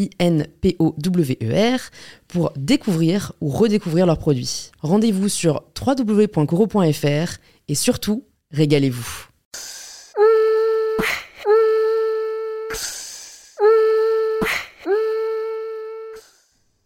[0.00, 1.80] I-N-P-O-W-E-R,
[2.28, 4.70] pour découvrir ou redécouvrir leurs produits.
[4.80, 9.26] Rendez-vous sur www.coro.fr et surtout, régalez-vous.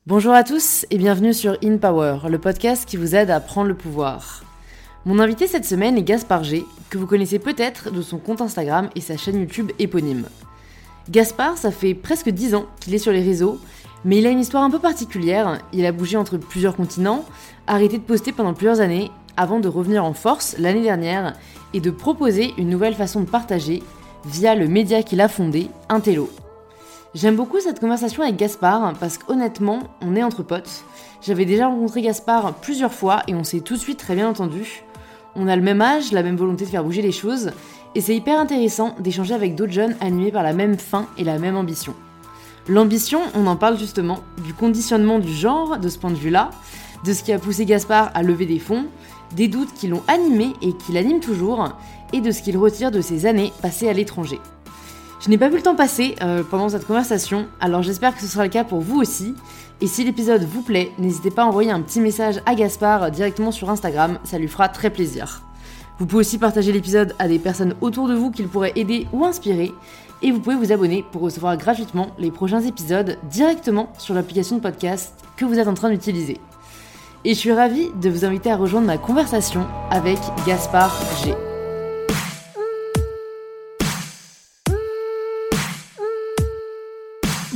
[0.06, 3.68] Bonjour à tous et bienvenue sur In Power, le podcast qui vous aide à prendre
[3.68, 4.44] le pouvoir.
[5.06, 8.90] Mon invité cette semaine est Gaspard G, que vous connaissez peut-être de son compte Instagram
[8.94, 10.26] et sa chaîne YouTube éponyme.
[11.10, 13.58] Gaspard, ça fait presque 10 ans qu'il est sur les réseaux,
[14.04, 15.60] mais il a une histoire un peu particulière.
[15.72, 17.24] Il a bougé entre plusieurs continents,
[17.66, 21.34] arrêté de poster pendant plusieurs années, avant de revenir en force l'année dernière
[21.74, 23.82] et de proposer une nouvelle façon de partager
[24.24, 26.30] via le média qu'il a fondé, Intello.
[27.14, 30.84] J'aime beaucoup cette conversation avec Gaspard parce qu'honnêtement, on est entre potes.
[31.20, 34.82] J'avais déjà rencontré Gaspard plusieurs fois et on s'est tout de suite très bien entendu.
[35.36, 37.52] On a le même âge, la même volonté de faire bouger les choses,
[37.94, 41.38] et c'est hyper intéressant d'échanger avec d'autres jeunes animés par la même faim et la
[41.38, 41.94] même ambition.
[42.68, 46.50] L'ambition, on en parle justement, du conditionnement du genre de ce point de vue-là,
[47.04, 48.86] de ce qui a poussé Gaspard à lever des fonds,
[49.32, 51.68] des doutes qui l'ont animé et qui l'animent toujours,
[52.12, 54.40] et de ce qu'il retire de ses années passées à l'étranger.
[55.20, 58.26] Je n'ai pas vu le temps passer euh, pendant cette conversation, alors j'espère que ce
[58.26, 59.34] sera le cas pour vous aussi.
[59.80, 63.50] Et si l'épisode vous plaît, n'hésitez pas à envoyer un petit message à Gaspard directement
[63.50, 65.42] sur Instagram, ça lui fera très plaisir.
[65.98, 69.24] Vous pouvez aussi partager l'épisode à des personnes autour de vous qu'il pourrait aider ou
[69.24, 69.72] inspirer.
[70.22, 74.62] Et vous pouvez vous abonner pour recevoir gratuitement les prochains épisodes directement sur l'application de
[74.62, 76.40] podcast que vous êtes en train d'utiliser.
[77.24, 80.94] Et je suis ravie de vous inviter à rejoindre ma conversation avec Gaspard
[81.24, 81.34] G.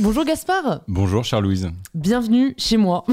[0.01, 0.81] Bonjour Gaspard.
[0.87, 1.71] Bonjour Charles-Louise.
[1.93, 3.03] Bienvenue chez moi.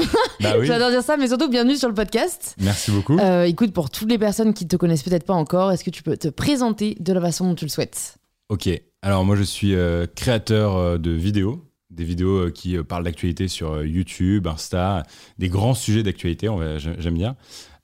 [0.40, 0.66] Bah oui.
[0.66, 2.54] J'adore dire ça, mais surtout bienvenue sur le podcast.
[2.60, 3.18] Merci beaucoup.
[3.18, 6.04] Euh, écoute, pour toutes les personnes qui te connaissent peut-être pas encore, est-ce que tu
[6.04, 8.18] peux te présenter de la façon dont tu le souhaites?
[8.50, 8.68] Ok.
[9.02, 13.82] Alors moi je suis euh, créateur euh, de vidéos, des vidéos qui parlent d'actualité sur
[13.82, 15.02] YouTube, Insta,
[15.38, 16.48] des grands sujets d'actualité,
[16.78, 17.36] j'aime bien.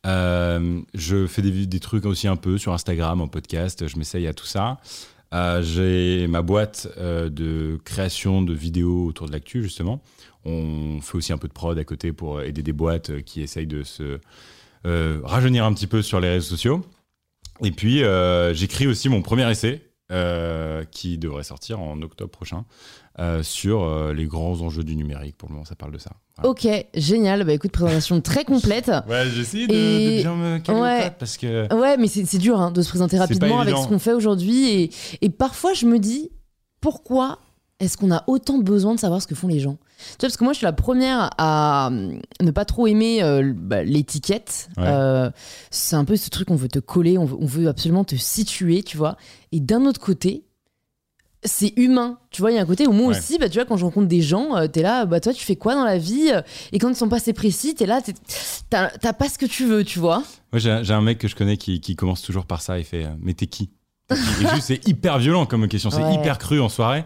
[0.06, 4.26] Euh, je fais des, des trucs aussi un peu sur Instagram, en podcast, je m'essaye
[4.26, 4.78] à tout ça.
[5.32, 10.02] Euh, j'ai ma boîte euh, de création de vidéos autour de l'actu, justement.
[10.44, 13.40] On fait aussi un peu de prod à côté pour aider des boîtes euh, qui
[13.40, 14.20] essayent de se
[14.84, 16.84] rajeunir un petit peu sur les réseaux sociaux.
[17.62, 18.02] Et puis,
[18.52, 19.92] j'écris aussi mon premier essai
[20.90, 22.64] qui devrait sortir en octobre prochain
[23.42, 25.36] sur les grands enjeux du numérique.
[25.36, 26.10] Pour le moment, ça parle de ça.
[26.38, 26.50] Voilà.
[26.50, 27.44] Ok, génial.
[27.44, 28.90] Bah écoute, présentation très complète.
[29.08, 31.10] Ouais, j'essaie de- Et- de bien me caler au Ouais.
[31.18, 31.72] parce que.
[31.74, 34.68] Ouais, mais c'est dur hein, de se présenter rapidement avec ce qu'on fait aujourd'hui.
[34.70, 36.30] Et, et parfois, je me dis,
[36.80, 37.38] pourquoi
[37.80, 39.76] est-ce qu'on a autant besoin de savoir ce que font les gens?
[39.98, 43.22] Tu vois, parce que moi, je suis la première à hum, ne pas trop aimer
[43.22, 44.68] euh, bah, l'étiquette.
[44.76, 44.84] Ouais.
[44.86, 45.30] Euh,
[45.70, 48.14] c'est un peu ce truc, on veut te coller, on veut, on veut absolument te
[48.16, 49.16] situer, tu vois.
[49.52, 50.44] Et d'un autre côté,
[51.44, 52.18] c'est humain.
[52.30, 53.18] Tu vois, il y a un côté où moi Ouais.
[53.18, 55.44] aussi, bah, tu vois, quand je rencontre des gens, euh, t'es là, bah, toi, tu
[55.44, 56.30] fais quoi dans la vie
[56.72, 58.00] Et quand ils sont pas assez précis, t'es là,
[58.70, 60.22] t'as pas ce que tu veux, tu vois.
[60.52, 62.78] Moi, j'ai un mec que je connais qui, qui commence toujours par ça.
[62.78, 63.70] Il fait euh, Mais t'es qui?
[64.08, 64.44] T'es qui?
[64.44, 65.90] Et juste, c'est hyper violent comme question.
[65.90, 66.14] C'est Ouais.
[66.14, 67.04] hyper cru en soirée.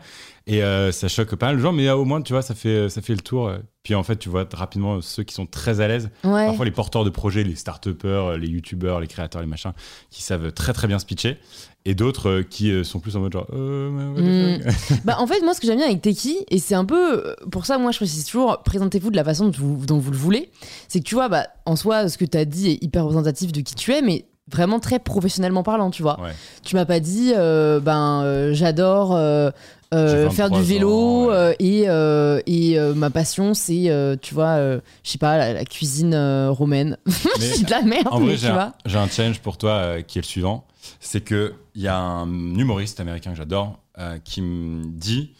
[0.48, 2.54] Et euh, ça choque pas mal de gens, mais euh, au moins, tu vois, ça
[2.54, 3.48] fait, ça fait le tour.
[3.48, 3.58] euh.
[3.82, 6.10] Puis en fait, tu vois rapidement ceux qui sont très à l'aise.
[6.24, 6.46] Ouais.
[6.46, 9.72] Parfois, les porteurs de projets, les start-upers, les youtubeurs, les créateurs, les machins,
[10.10, 11.38] qui savent très très bien se pitcher.
[11.84, 13.46] Et d'autres euh, qui euh, sont plus en mode genre.
[13.52, 16.84] Euh, fuck Bah, en fait, moi, ce que j'aime bien avec Teki, et c'est un
[16.84, 19.98] peu euh, pour ça, moi, je précise toujours, présentez-vous de la façon dont vous, dont
[19.98, 20.50] vous le voulez.
[20.88, 23.52] C'est que tu vois, bah, en soi, ce que tu as dit est hyper représentatif
[23.52, 26.20] de qui tu es, mais vraiment très professionnellement parlant, tu vois.
[26.20, 26.30] Ouais.
[26.64, 29.50] Tu m'as pas dit, euh, ben, euh, j'adore euh,
[29.94, 31.34] euh, faire du 23 vélo ans, ouais.
[31.34, 33.90] euh, et, euh, et ma passion, c'est,
[34.22, 34.80] tu vois, je
[35.10, 36.14] sais pas, la, la cuisine
[36.48, 36.96] romaine.
[37.38, 38.72] C'est de la merde, En vrai, tu j'ai un, vois.
[38.84, 40.66] j'ai un challenge pour toi qui est le suivant.
[41.00, 43.78] C'est qu'il y a un humoriste américain que j'adore
[44.24, 45.32] qui me dit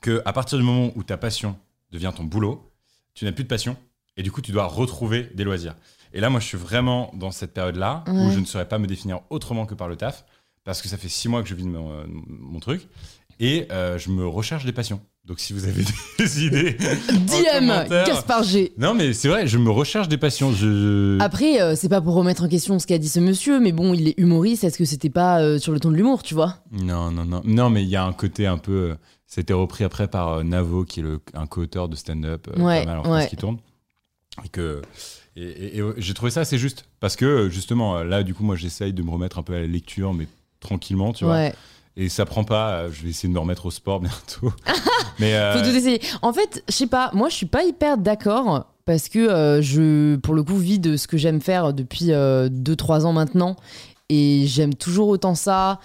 [0.00, 1.56] que à partir du moment où ta passion
[1.92, 2.70] devient ton boulot,
[3.14, 3.76] tu n'as plus de passion
[4.16, 5.74] et du coup, tu dois retrouver des loisirs.
[6.12, 8.32] Et là, moi, je suis vraiment dans cette période-là où Ouais.
[8.32, 10.24] je ne saurais pas me définir autrement que par le taf,
[10.64, 12.88] parce que ça fait six mois que je vis de mon, euh, mon truc,
[13.40, 15.00] et euh, je me recherche des passions.
[15.24, 15.82] Donc, si vous avez
[16.18, 16.72] des idées,
[17.10, 18.72] DM, Gaspard G.
[18.76, 20.52] non, mais c'est vrai, je me recherche des passions.
[20.52, 21.18] Je...
[21.20, 23.94] Après, euh, c'est pas pour remettre en question ce qu'a dit ce monsieur, mais bon,
[23.94, 24.64] il est humoriste.
[24.64, 26.58] Est-ce que c'était pas euh, sur le ton de l'humour, tu vois?
[26.72, 27.40] Non, non, non.
[27.44, 28.94] Non, mais il y a un côté un peu.
[29.26, 32.98] C'était repris après par Navo, qui est le, un co-auteur de stand-up Ouais, pas mal
[32.98, 33.28] en France ouais.
[33.28, 33.56] qui tourne.
[34.44, 34.82] Et que.
[35.36, 36.84] Et, et- et, j'ai trouvé ça assez juste.
[37.00, 39.66] Parce que, justement, là, du coup, moi, j'essaye de me remettre un peu à la
[39.66, 40.28] lecture, mais
[40.64, 41.34] tranquillement, tu vois.
[41.34, 41.54] Ouais.
[41.96, 42.70] Et ça prend pas.
[42.72, 44.52] euh, Je vais essayer de me remettre au sport bientôt.
[45.20, 45.34] mais.
[45.34, 46.00] euh, Faut tout essayer.
[46.22, 50.16] En fait, je sais pas, moi je suis pas hyper d'accord parce que euh, je,
[50.16, 53.54] pour le coup, vis de ce que j'aime faire depuis 2-3 ans maintenant
[54.08, 55.78] et j'aime toujours autant ça.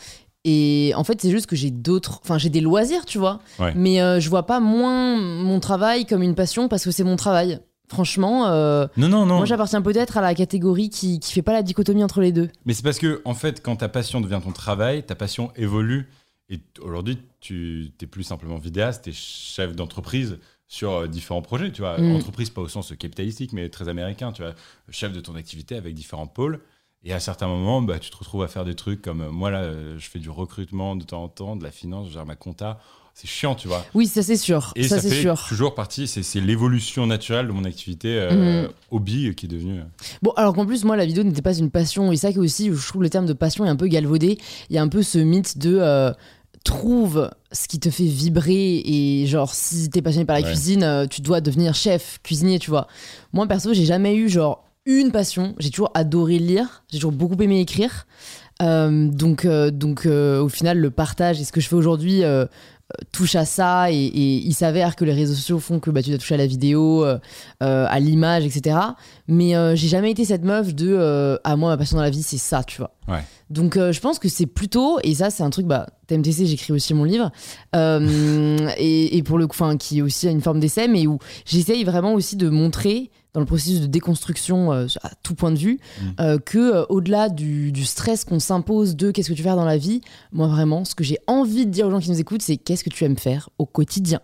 [0.45, 2.21] Et en fait, c'est juste que j'ai d'autres.
[2.23, 3.39] Enfin, j'ai des loisirs, tu vois.
[3.59, 3.73] Ouais.
[3.75, 7.17] Mais euh, je vois pas moins mon travail comme une passion parce que c'est mon
[7.17, 7.59] travail.
[7.89, 9.37] Franchement, euh, Non, non, non.
[9.37, 12.49] moi j'appartiens peut-être à la catégorie qui, qui fait pas la dichotomie entre les deux.
[12.65, 16.07] Mais c'est parce que, en fait, quand ta passion devient ton travail, ta passion évolue.
[16.51, 20.37] Et aujourd'hui, tu n'es plus simplement vidéaste, tu es chef d'entreprise
[20.67, 21.71] sur euh, différents projets.
[21.71, 22.15] Tu vois, Mm.
[22.15, 24.31] entreprise pas au sens capitalistique, mais très américain.
[24.31, 24.53] Tu vois,
[24.89, 26.61] chef de ton activité avec différents pôles.
[27.03, 29.49] Et à certains moments, bah, tu te retrouves à faire des trucs comme euh, moi
[29.51, 32.35] là, je fais du recrutement de temps en temps, de la finance, je gère ma
[32.35, 32.79] compta.
[33.21, 33.83] C'est chiant, tu vois.
[33.93, 34.71] Oui, ça c'est sûr.
[34.77, 35.43] Et ça, ça, c'est sûr.
[35.49, 38.69] toujours partie, c'est c'est l'évolution naturelle de mon activité euh, Mm.
[38.91, 39.79] hobby qui est devenue.
[39.81, 39.83] euh,
[40.21, 42.13] Bon, alors qu'en plus, moi, la vidéo n'était pas une passion.
[42.13, 44.37] Et ça que aussi, je trouve le terme de passion est un peu galvaudé.
[44.69, 46.11] Il y a un peu ce mythe de euh,
[46.63, 48.81] trouve ce qui te fait vibrer.
[48.85, 50.47] Et genre, si t'es passionné par la Ouais.
[50.53, 52.87] cuisine, euh, tu dois devenir chef, cuisinier, tu vois.
[53.33, 55.55] Moi, perso, j'ai jamais eu genre une passion.
[55.59, 56.83] J'ai toujours adoré lire.
[56.89, 58.07] J'ai toujours beaucoup aimé écrire.
[58.61, 62.23] Euh, donc, euh, donc euh, au final, le partage et ce que je fais aujourd'hui
[62.23, 62.47] euh, euh,
[63.11, 63.91] touche à ça.
[63.91, 66.47] Et, il s'avère que les réseaux sociaux font que bah, tu dois toucher à la
[66.47, 67.17] vidéo, euh,
[67.63, 68.77] euh, à l'image, etc.
[69.27, 72.09] Mais euh, j'ai jamais été cette meuf de euh, ah moi ma passion dans la
[72.09, 72.91] vie c'est ça, tu vois.
[73.07, 73.23] Ouais.
[73.49, 76.71] Donc euh, je pense que c'est plutôt et ça c'est un truc bah TMTC j'écris
[76.71, 77.31] aussi mon livre
[77.75, 81.17] euh, et, et pour le coup enfin qui est aussi une forme d'essai mais où
[81.45, 85.57] j'essaye vraiment aussi de montrer dans le processus de déconstruction euh, à tout point de
[85.57, 86.05] vue Mm.
[86.19, 89.55] euh, que euh, au-delà du, du stress qu'on s'impose de qu'est-ce que tu veux faire
[89.55, 92.19] dans la vie moi vraiment ce que j'ai envie de dire aux gens qui nous
[92.19, 94.19] écoutent c'est qu'est-ce que tu aimes faire au quotidien?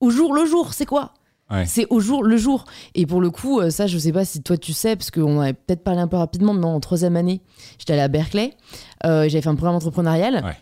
[0.00, 1.14] Au jour le jour c'est quoi?
[1.50, 1.64] Ouais.
[1.66, 2.64] c'est au jour le jour.
[2.94, 5.40] Et pour le coup, euh, ça, je sais pas si toi tu sais, parce qu'on
[5.40, 7.40] avait peut-être parlé un peu rapidement, mais en troisième année,
[7.78, 8.54] j'étais allée à Berkeley,
[9.06, 10.42] euh, j'avais fait un programme entrepreneurial.
[10.44, 10.56] Ouais.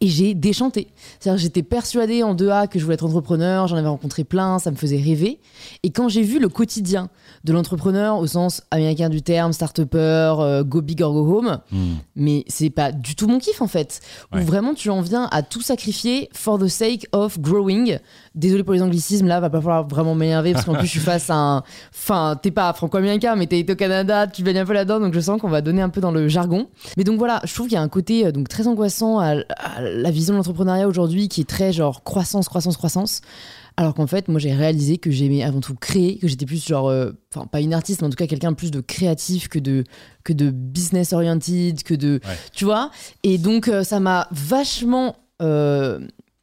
[0.00, 0.88] Et j'ai déchanté.
[1.20, 4.70] C'est-à-dire, j'étais persuadée en 2A que je voulais être entrepreneur, j'en avais rencontré plein, ça
[4.72, 5.38] me faisait rêver.
[5.84, 7.08] Et quand j'ai vu le quotidien
[7.44, 11.94] de l'entrepreneur au sens américain du terme, start-upper, euh, go big or go home, hmm.
[12.16, 14.00] mais c'est pas du tout mon kiff en fait.
[14.32, 14.42] Ouais.
[14.42, 17.98] Où vraiment tu en viens à tout sacrifier for the sake of growing.
[18.34, 21.00] Désolé pour les anglicismes, là va pas falloir vraiment m'énerver parce qu'en plus je suis
[21.00, 21.62] face à un.
[21.94, 25.20] Enfin, t'es pas franco-américain, mais t'es au Canada, tu baignes un peu là-dedans, donc je
[25.20, 26.66] sens qu'on va donner un peu dans le jargon.
[26.96, 29.36] Mais donc voilà, je trouve qu'il y a un côté euh, donc très angoissant à,
[29.56, 33.20] à la vision de l'entrepreneuriat aujourd'hui qui est très genre croissance, croissance, croissance.
[33.78, 36.88] Alors qu'en fait, moi j'ai réalisé que j'aimais avant tout créer, que j'étais plus genre,
[36.88, 39.84] euh, enfin pas une artiste, mais en tout cas quelqu'un plus de créatif que de
[40.24, 42.38] que de business oriented, que de, Ouais.
[42.54, 42.90] tu vois.
[43.22, 46.00] Et donc euh, ça m'a vachement euh,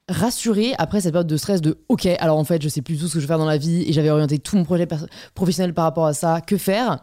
[0.09, 3.07] rassurée après cette période de stress de ok, alors en fait je sais plus tout
[3.07, 4.87] ce que je veux faire dans la vie et j'avais orienté tout mon projet
[5.33, 6.39] professionnel par rapport à ça.
[6.41, 6.99] Que faire?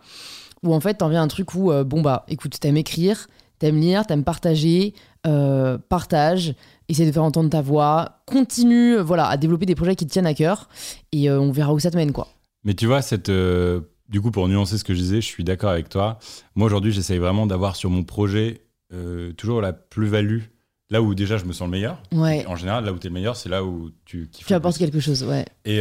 [0.62, 3.26] Ou en fait t'en viens à un truc où euh, bon bah écoute, t'aimes écrire,
[3.60, 4.94] t'aimes lire, t'aimes partager,
[5.26, 6.54] euh, partage,
[6.88, 10.10] essaie de faire entendre ta voix, continue euh, voilà à développer des projets qui te
[10.10, 10.68] tiennent à cœur
[11.12, 12.26] et euh, on verra où ça te mène quoi.
[12.64, 15.44] Mais tu vois, cette, euh, du coup, pour nuancer ce que je disais, je suis
[15.44, 16.18] d'accord avec toi.
[16.56, 18.62] Moi, aujourd'hui, j'essaye vraiment d'avoir sur mon projet
[19.36, 20.40] toujours la plus-value.
[20.90, 22.02] Là où déjà je me sens le meilleur.
[22.10, 22.44] Ouais.
[22.46, 24.76] En général, là où tu es le meilleur, c'est là où tu kiffes Tu apportes
[24.76, 25.44] quelque chose, ouais.
[25.64, 25.80] Et,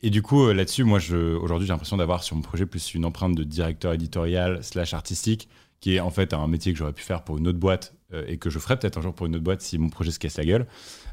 [0.00, 1.00] et du coup, là-dessus, moi,
[1.42, 5.50] aujourd'hui, j'ai l'impression d'avoir sur mon projet plus une empreinte de directeur éditorial slash artistique,
[5.84, 8.24] qui est en fait un métier que j'aurais pu faire pour une autre boîte euh,
[8.26, 10.18] et que je ferais peut-être un jour pour une autre boîte si mon projet se
[10.18, 10.66] casse la gueule.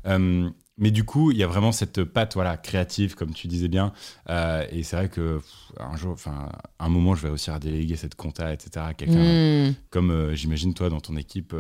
[0.08, 3.68] Euh, mais du coup, il y a vraiment cette patte voilà, créative, comme tu disais
[3.68, 3.92] bien.
[4.30, 5.46] Euh, et c'est vrai que pff,
[5.78, 6.50] un jour, enfin,
[6.80, 8.70] un moment, je vais aussi redéléguer cette compta, etc.
[8.78, 9.74] à quelqu'un Hmm.
[9.90, 11.54] comme j'imagine toi dans ton équipe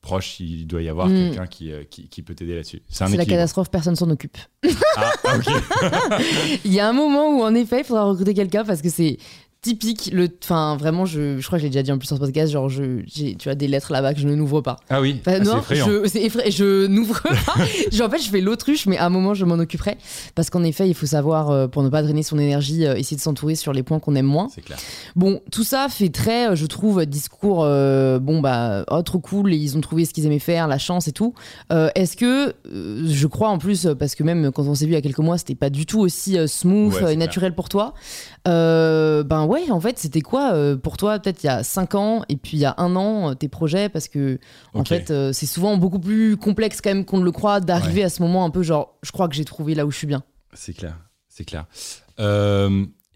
[0.00, 1.14] proche, il doit y avoir Mm.
[1.14, 2.80] quelqu'un qui, qui, qui peut t'aider là-dessus.
[2.88, 4.38] C'est la catastrophe, personne s'en occupe.
[4.96, 6.60] Ah, ah, ok.
[6.64, 9.18] Il y a un moment où, en effet, il faudra recruter quelqu'un parce que c'est
[9.62, 10.10] typique.
[10.12, 12.20] Le, enfin, vraiment, je, je crois que je l'ai déjà dit en plus sur ce
[12.20, 12.52] podcast.
[12.52, 14.76] Genre, je, j'ai, tu as des lettres là-bas que je ne n'ouvre pas.
[14.88, 15.86] Ah oui, Enfin, Ah, c'est non, effrayant.
[15.86, 17.54] je, c'est je n'ouvre pas.
[17.92, 19.96] Genre, en fait, je fais l'autruche, mais à un moment, je m'en occuperai.
[20.34, 23.16] Parce qu'en effet, il faut savoir, euh, pour ne pas drainer son énergie, euh, essayer
[23.16, 24.48] de s'entourer sur les points qu'on aime moins.
[24.54, 24.78] C'est clair.
[25.16, 29.52] Bon, tout ça fait très, euh, je trouve, discours, euh, bon, bah, oh, trop cool,
[29.52, 31.34] et ils ont trouvé ce qu'ils aimaient faire, la chance et tout.
[31.70, 34.98] Est-ce que, je crois en plus, parce que même quand on s'est vu il y
[34.98, 37.94] a quelques mois, c'était pas du tout aussi smooth Ouais, c'est et naturel pour toi.
[38.46, 42.22] Ben ouais, en fait, c'était quoi euh, pour toi, peut-être il y a 5 ans
[42.28, 43.88] et puis il y a un an, euh, tes projets?
[43.88, 44.38] Parce que,
[44.72, 48.04] en fait, euh, c'est souvent beaucoup plus complexe quand même qu'on ne le croit d'arriver
[48.04, 50.06] à ce moment un peu genre, je crois que j'ai trouvé là où je suis
[50.06, 50.22] bien.
[50.54, 50.96] C'est clair,
[51.28, 51.66] c'est clair.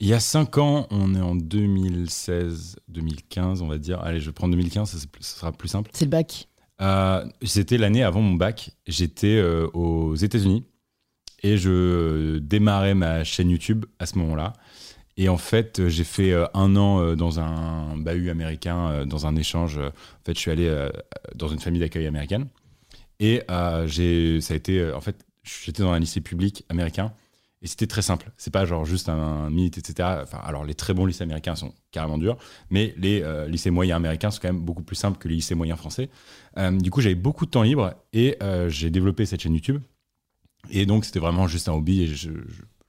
[0.01, 4.01] Il y a 5 ans, on est en 2016, 2015, on va dire.
[4.01, 5.91] Allez, je prends 2015, ça, ça sera plus simple.
[5.95, 6.49] C'est le bac.
[7.43, 8.73] C'était l'année avant mon bac.
[8.87, 9.41] J'étais
[9.73, 10.65] aux États-Unis
[11.45, 14.55] et je démarrais ma chaîne YouTube à ce moment-là.
[15.17, 19.27] Et en fait, euh, j'ai fait euh, un an euh, dans un bahut américain, dans
[19.27, 19.79] un échange.
[19.79, 20.89] En fait, je suis allé
[21.35, 22.49] dans une famille d'accueil américaine.
[23.21, 27.13] Et ça a été, en fait, j'étais dans un lycée public américain.
[27.63, 28.31] Et c'était très simple.
[28.37, 30.09] C'est pas genre juste un, mythe, etc.
[30.23, 32.37] Enfin, alors, les très bons lycées américains sont carrément durs,
[32.69, 35.79] mais les lycées moyens américains sont quand même beaucoup plus simples que les lycées moyens
[35.79, 36.11] français.
[36.73, 38.37] Du coup, j'avais beaucoup de temps libre et
[38.69, 39.81] j'ai développé cette chaîne YouTube.
[40.71, 42.03] Et donc, c'était vraiment juste un hobby.
[42.03, 42.31] Et je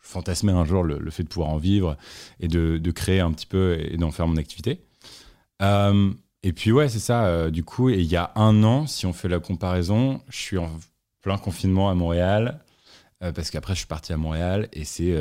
[0.07, 1.97] fantasmais un jour le, fait de pouvoir en vivre
[2.39, 4.81] et de, de créer un petit peu et d'en faire mon activité.
[5.62, 6.12] Euh,
[6.43, 7.25] et puis, ouais, c'est ça.
[7.25, 10.38] euh, du coup, et il y a un an, si on fait la comparaison, je
[10.38, 10.69] suis en
[11.21, 12.59] plein confinement à Montréal.
[13.24, 15.15] euh, parce qu'après, je suis parti à Montréal et c'est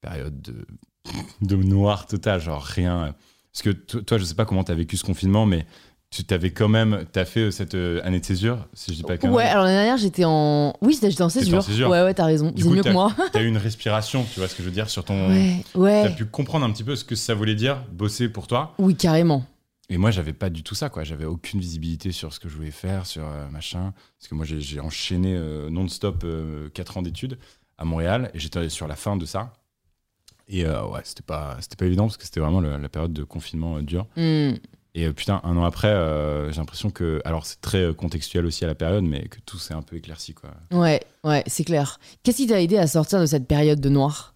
[0.00, 0.66] période de,
[1.42, 3.14] de noir total, genre rien.
[3.52, 5.66] Parce que to- toi, je sais pas comment tu as vécu ce confinement, mais
[6.10, 8.96] tu t'avais quand même, tu as fait euh, cette euh, année de césure, si je
[8.96, 9.36] dis pas conneries.
[9.36, 10.72] Ouais, alors l'année dernière, j'étais en.
[10.80, 11.62] Oui, j'étais en T'étais en césure.
[11.62, 11.90] césure.
[11.90, 12.52] Ouais, ouais, t'as raison.
[12.56, 13.12] C'est mieux que moi.
[13.32, 15.28] T'as eu une respiration, tu vois ce que je veux dire, sur ton.
[15.28, 16.14] Ouais, T'as ouais.
[16.16, 18.74] pu comprendre un petit peu ce que ça voulait dire, bosser pour toi.
[18.78, 19.44] Oui, carrément.
[19.90, 21.04] Et moi, j'avais pas du tout ça, quoi.
[21.04, 23.92] J'avais aucune visibilité sur ce que je voulais faire, sur euh, machin.
[24.18, 26.24] Parce que moi, j'ai enchaîné euh, non-stop
[26.74, 27.38] 4 ans d'études
[27.78, 29.52] à Montréal et j'étais sur la fin de ça.
[30.48, 33.12] Et euh, ouais, c'était pas, c'était pas évident parce que c'était vraiment le- la période
[33.12, 34.06] de confinement euh, dur.
[34.16, 34.54] Hmm.
[34.98, 37.22] Et euh, putain, un an après, euh, j'ai l'impression que.
[37.24, 39.94] Alors, c'est très euh, contextuel aussi à la période, mais que tout s'est un peu
[39.94, 40.50] éclairci, quoi.
[40.72, 42.00] Ouais, ouais, c'est clair.
[42.24, 44.34] Qu'est-ce qui t'a aidé à sortir de cette période de noir?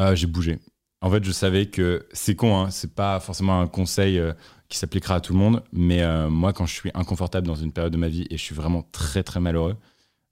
[0.00, 0.58] Euh, j'ai bougé.
[1.00, 4.32] En fait, je savais que c'est con, hein, c'est pas forcément un conseil euh,
[4.68, 7.92] qui s'appliquera à tout le monde, mais moi, quand je suis inconfortable dans une période
[7.92, 9.76] de ma vie et je suis vraiment très très malheureux,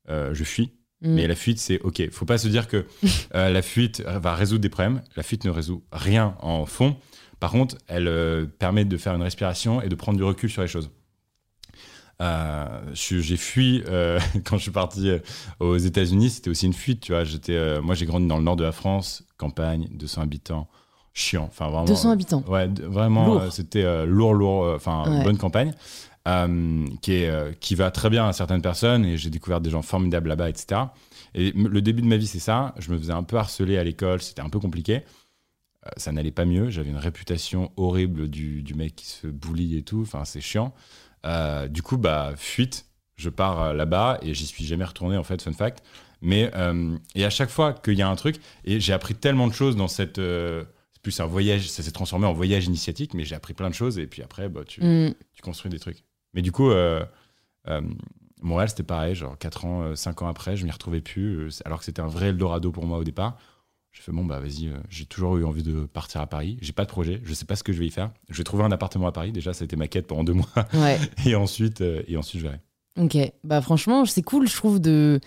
[0.08, 0.70] je fuis.
[1.02, 1.14] Hmm.
[1.14, 2.08] Mais la fuite, c'est ok.
[2.12, 2.86] Faut pas se dire que
[3.34, 5.02] la fuite va résoudre des problèmes.
[5.16, 6.96] La fuite ne résout rien en fond.
[7.40, 10.62] Par contre, elle euh, permet de faire une respiration et de prendre du recul sur
[10.62, 10.90] les choses.
[12.20, 15.10] Euh, j'ai fui euh, quand je suis parti
[15.60, 16.30] aux États-Unis.
[16.30, 17.24] C'était aussi une fuite, tu vois.
[17.24, 20.68] J'étais, moi, j'ai grandi dans le nord de la France, campagne, 200 habitants,
[21.14, 21.44] chiant.
[21.48, 21.84] Enfin, vraiment.
[21.84, 22.44] 200 euh, habitants.
[22.48, 23.52] Ouais, vraiment, Lourd.
[23.52, 25.22] c'était lourd, lourd, enfin, Ouais.
[25.22, 25.72] bonne campagne,
[27.02, 30.28] qui, est, qui va très bien à certaines personnes, et j'ai découvert des gens formidables
[30.28, 30.80] là-bas, etc.
[31.34, 32.74] Et le début de ma vie, c'est ça.
[32.78, 35.04] Je me faisais un peu harceler à l'école, c'était un peu compliqué.
[35.86, 39.76] Euh, ça n'allait pas mieux, j'avais une réputation horrible du, du mec qui se bully
[39.78, 40.74] et tout, enfin, c'est chiant.
[41.26, 45.24] Euh, du coup, bah, fuite, je pars euh, là-bas, et j'y suis jamais retourné, en
[45.24, 45.84] fait, fun fact.
[46.20, 49.46] Mais, euh, et à chaque fois qu'il y a un truc, et j'ai appris tellement
[49.46, 50.18] de choses dans cette.
[50.18, 53.68] euh, c'est plus un voyage, ça s'est transformé en voyage initiatique, mais j'ai appris plein
[53.70, 55.12] de choses et puis après, bah, tu, Hmm.
[55.32, 56.02] tu construis des trucs.
[56.34, 56.70] Mais du coup,
[58.40, 61.80] Montréal, c'était pareil, genre 4 ans, euh, 5 ans après, je m'y retrouvais plus, alors
[61.80, 63.36] que c'était un vrai Eldorado pour moi au départ.
[63.92, 66.72] J'ai fait, bon, bah vas-y, euh, j'ai toujours eu envie de partir à Paris, j'ai
[66.72, 68.10] pas de projet, je sais pas ce que je vais y faire.
[68.28, 70.34] Je vais trouver un appartement à Paris, déjà, ça a été ma quête pendant deux
[70.34, 70.98] mois, Ouais.
[71.26, 72.60] et ensuite, euh, et ensuite je verrai.
[72.98, 75.20] Ok, bah franchement, c'est cool, je trouve de.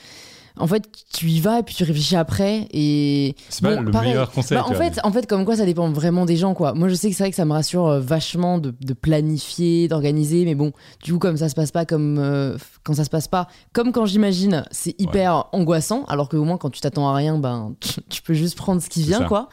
[0.57, 3.35] En fait, tu y vas et puis tu réfléchis après et.
[3.49, 4.09] C'est pas le pareil.
[4.09, 4.57] meilleur conseil.
[4.57, 6.73] Bah, en fait, en fait, comme quoi, ça dépend vraiment des gens, quoi.
[6.73, 9.87] Moi, je sais que c'est vrai que ça me rassure euh, vachement de, de planifier,
[9.87, 10.71] d'organiser, mais bon,
[11.03, 13.91] du coup, comme ça se passe pas comme euh, quand ça se passe pas, comme
[13.91, 16.05] quand j'imagine, c'est hyper angoissant.
[16.07, 18.81] Alors que au moins, quand tu t'attends à rien, ben, tu, tu peux juste prendre
[18.81, 19.49] ce qui vient, quoi.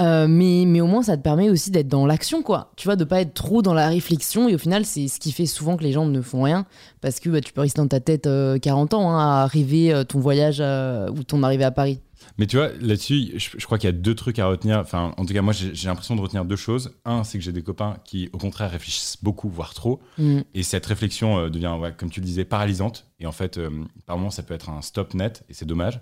[0.00, 2.70] Euh, mais, mais au moins, ça te permet aussi d'être dans l'action, quoi.
[2.76, 4.48] Tu vois, de pas être trop dans la réflexion.
[4.48, 6.66] Et au final, c'est ce qui fait souvent que les gens ne font rien,
[7.00, 10.04] parce que bah, tu peux rester dans ta tête euh, 40 ans hein, à euh,
[10.04, 12.00] ton voyage euh, ou ton arrivée à Paris.
[12.38, 14.78] Mais tu vois, là-dessus, je, je crois qu'il y a deux trucs à retenir.
[14.78, 16.92] Enfin, en tout cas, moi, j'ai l'impression de retenir deux choses.
[17.04, 20.00] Un, c'est que j'ai des copains qui, au contraire, réfléchissent beaucoup, voire trop.
[20.18, 20.40] Mm.
[20.54, 23.06] Et cette réflexion euh, devient, ouais, comme tu le disais, paralysante.
[23.20, 23.70] Et en fait, euh,
[24.06, 26.00] par moments, ça peut être un stop net, et c'est dommage.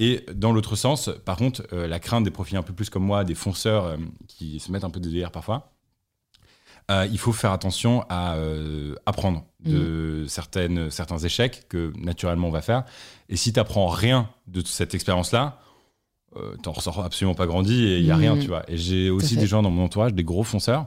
[0.00, 3.04] Et dans l'autre sens, par contre, euh, la crainte des profils un peu plus comme
[3.04, 3.96] moi, des fonceurs
[4.28, 5.72] qui se mettent un peu de délire parfois,
[6.90, 12.52] euh, il faut faire attention à euh, apprendre de certaines, certains échecs que naturellement on
[12.52, 12.84] va faire.
[13.28, 15.60] Et si tu apprends rien de cette expérience-là,
[16.36, 18.62] euh, t'en ressors absolument pas grandi et il y a rien, tu vois.
[18.68, 20.86] Et j'ai aussi des gens dans mon entourage, des gros fonceurs.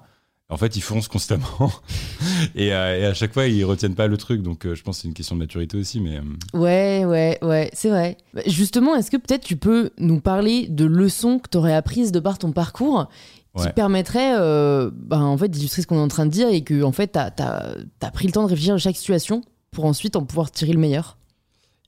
[0.49, 1.71] En fait, ils foncent constamment
[2.55, 4.41] et, euh, et à chaque fois, ils retiennent pas le truc.
[4.41, 6.01] Donc, je pense que c'est une question de maturité aussi.
[6.01, 6.19] Mais
[6.53, 8.17] Ouais, ouais, ouais, c'est vrai.
[8.33, 12.11] Bah, Justement, est-ce que peut-être tu peux nous parler de leçons que tu aurais apprises
[12.11, 13.07] de par ton parcours
[13.55, 13.73] qui Ouais.
[13.73, 16.83] permettraient euh, bah, en fait, d'illustrer ce qu'on est en train de dire et que
[16.83, 19.41] en fait, tu as, pris le temps de réfléchir à chaque situation
[19.71, 21.17] pour ensuite en pouvoir tirer le meilleur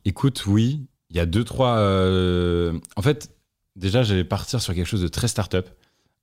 [0.05, 1.77] écoute, oui, il y a deux, trois.
[1.77, 3.31] euh, En fait,
[3.77, 5.69] déjà, j'allais partir sur quelque chose de très start-up.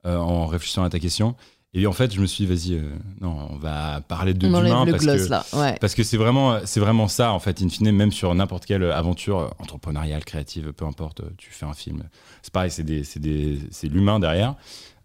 [0.04, 1.34] en réfléchissant à ta question.
[1.72, 4.90] Et en fait, je me suis dit, vas-y, euh, non, on va parler de le
[4.90, 5.46] parce, gloss, que, là.
[5.52, 5.76] Ouais.
[5.80, 8.82] parce que c'est vraiment, c'est vraiment ça, en fait, in fine, même sur n'importe quelle
[8.90, 12.02] aventure entrepreneuriale, créative, peu importe, tu fais un film.
[12.42, 14.56] C'est pareil, c'est, des, c'est, des, c'est l'humain derrière.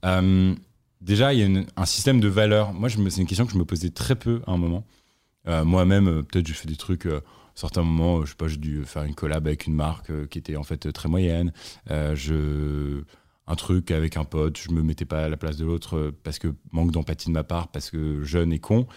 [0.05, 0.55] Euh,
[1.01, 2.73] déjà, il y a un système de valeurs.
[2.73, 4.85] Moi, je c'est une question que je me posais très peu à un moment.
[5.47, 7.05] Euh, moi-même, euh, peut-être, j'ai fait des trucs.
[7.05, 7.21] à
[7.55, 10.57] certains moments, je sais pas, j'ai dû faire une collab avec une marque qui était
[10.57, 11.53] en fait très moyenne.
[11.89, 13.03] Je
[13.47, 16.39] un truc avec un pote, je me mettais pas à la place de l'autre parce
[16.39, 18.87] que manque d'empathie de ma part, parce que jeune et con.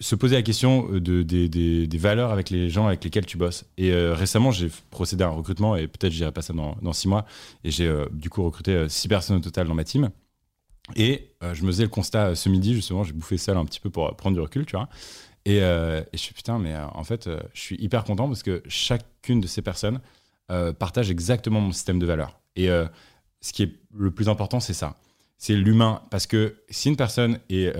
[0.00, 3.64] Se poser la question euh, de, des, valeurs avec les gens avec lesquels tu bosses.
[3.76, 7.08] Et euh, récemment, j'ai procédé à un recrutement et peut-être j'irai pas ça dans, six
[7.08, 7.24] mois.
[7.64, 10.10] Et j'ai euh, du coup recruté six personnes au total dans ma team.
[10.96, 13.90] Et je me faisais le constat ce midi, justement, j'ai bouffé là, un petit peu
[13.90, 14.88] pour prendre du recul, tu vois.
[15.44, 19.42] Et, et je suis putain, mais en fait, je suis hyper content parce que chacune
[19.42, 20.00] de ces personnes
[20.78, 22.40] partage exactement mon système de valeurs.
[22.56, 22.68] Et
[23.42, 24.96] ce qui est le plus important, c'est ça.
[25.36, 26.00] C'est l'humain.
[26.10, 27.70] Parce que si une personne est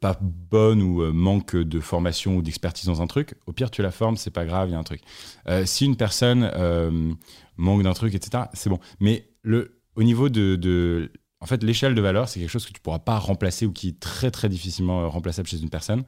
[0.00, 3.82] pas bonne ou euh, manque de formation ou d'expertise dans un truc, au pire, tu
[3.82, 5.00] la formes, c'est pas grave, il y a un truc.
[5.48, 7.12] Euh, si une personne euh,
[7.56, 8.78] manque d'un truc, etc., c'est bon.
[9.00, 11.10] Mais le, au niveau de, de
[11.44, 13.88] en fait, l'échelle de valeur, c'est quelque chose que tu pourras pas remplacer ou qui
[13.88, 16.04] est très très difficilement euh, remplaçable chez une personne.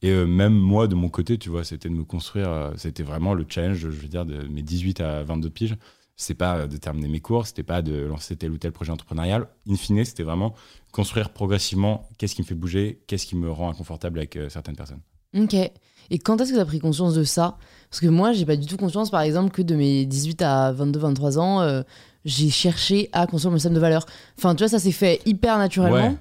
[0.00, 3.02] Et euh, même moi, de mon côté, tu vois, c'était de me construire, euh, c'était
[3.02, 5.76] vraiment le challenge, je veux dire, de mes 18 à 22 piges.
[6.14, 8.92] C'est pas euh, de terminer mes cours, c'était pas de lancer tel ou tel projet
[8.92, 9.48] entrepreneurial.
[9.68, 10.54] In fine, c'était vraiment
[10.96, 14.76] construire progressivement qu'est-ce qui me fait bouger, qu'est-ce qui me rend inconfortable avec euh, certaines
[14.76, 15.00] personnes.
[15.38, 15.54] Ok.
[15.54, 17.58] Et quand est-ce que tu as pris conscience de ça?
[17.90, 20.72] Parce que moi, j'ai pas du tout conscience, par exemple, que de mes 18 à
[20.72, 21.82] 22-23 ans, euh,
[22.24, 24.06] j'ai cherché à construire mon système de valeurs.
[24.38, 26.10] Enfin, tu vois, ça s'est fait hyper naturellement.
[26.12, 26.16] Ouais.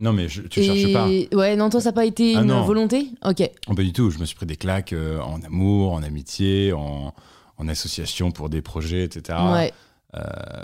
[0.00, 0.64] Non, mais je, tu Et...
[0.64, 1.06] cherches pas.
[1.36, 2.64] Ouais, non, toi, ça n'a pas été Ah une non.
[2.64, 3.08] volonté?
[3.24, 3.48] Ok.
[3.68, 4.10] Oh, Pas du tout.
[4.10, 7.14] Je me suis pris des claques euh, en amour, en amitié, en,
[7.58, 9.38] en association pour des projets, etc.
[9.52, 9.72] Ouais.
[10.14, 10.20] Euh,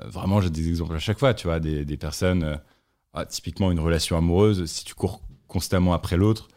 [0.06, 2.58] vraiment, j'ai des exemples à chaque fois, tu vois, des, des personnes,
[3.14, 6.48] ah, typiquement une relation amoureuse, si tu cours constamment après l'autre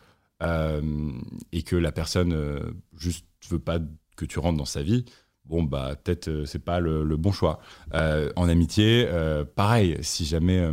[0.42, 1.12] euh,
[1.52, 2.60] et que la personne euh,
[2.98, 3.80] juste veut pas
[4.16, 5.06] que tu rentres dans sa vie,
[5.46, 7.60] bon, bah, peut-être euh, c'est pas le, le bon choix.
[7.94, 10.70] Euh, en amitié, euh, pareil, si jamais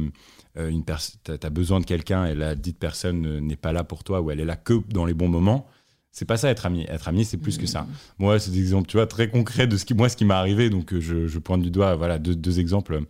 [0.56, 4.30] une as besoin de quelqu'un et la dite personne n'est pas là pour toi ou
[4.30, 5.66] elle est là que dans les bons moments,
[6.10, 6.84] c'est pas ça être ami.
[6.88, 7.86] Être ami, c'est plus que ça.
[8.18, 10.34] Moi, c'est des exemples, tu vois, très concrets de ce qui, moi, ce qui m'est
[10.34, 10.68] arrivé.
[10.68, 13.00] Donc, je, je pointe du doigt, voilà, deux, deux exemples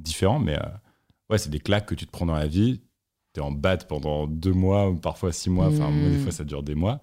[0.00, 0.40] différents.
[0.40, 0.58] Mais
[1.30, 2.80] ouais, c'est des claques que tu te prends dans la vie.
[3.32, 5.68] T'es en batte pendant deux mois, parfois six mois.
[5.68, 7.00] Enfin, des fois, ça dure des mois.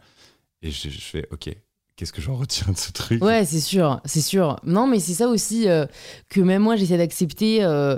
[0.61, 1.49] Et je, je fais, OK,
[1.97, 3.21] qu'est-ce que j'en retiens de ce truc?
[3.21, 4.57] Ouais, c'est sûr, c'est sûr.
[4.63, 5.85] Non, mais c'est ça aussi euh,
[6.29, 7.97] que même moi j'essaie d'accepter, euh,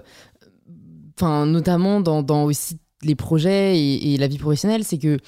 [1.21, 5.19] notamment dans, dans aussi les projets et, la vie professionnelle, c'est que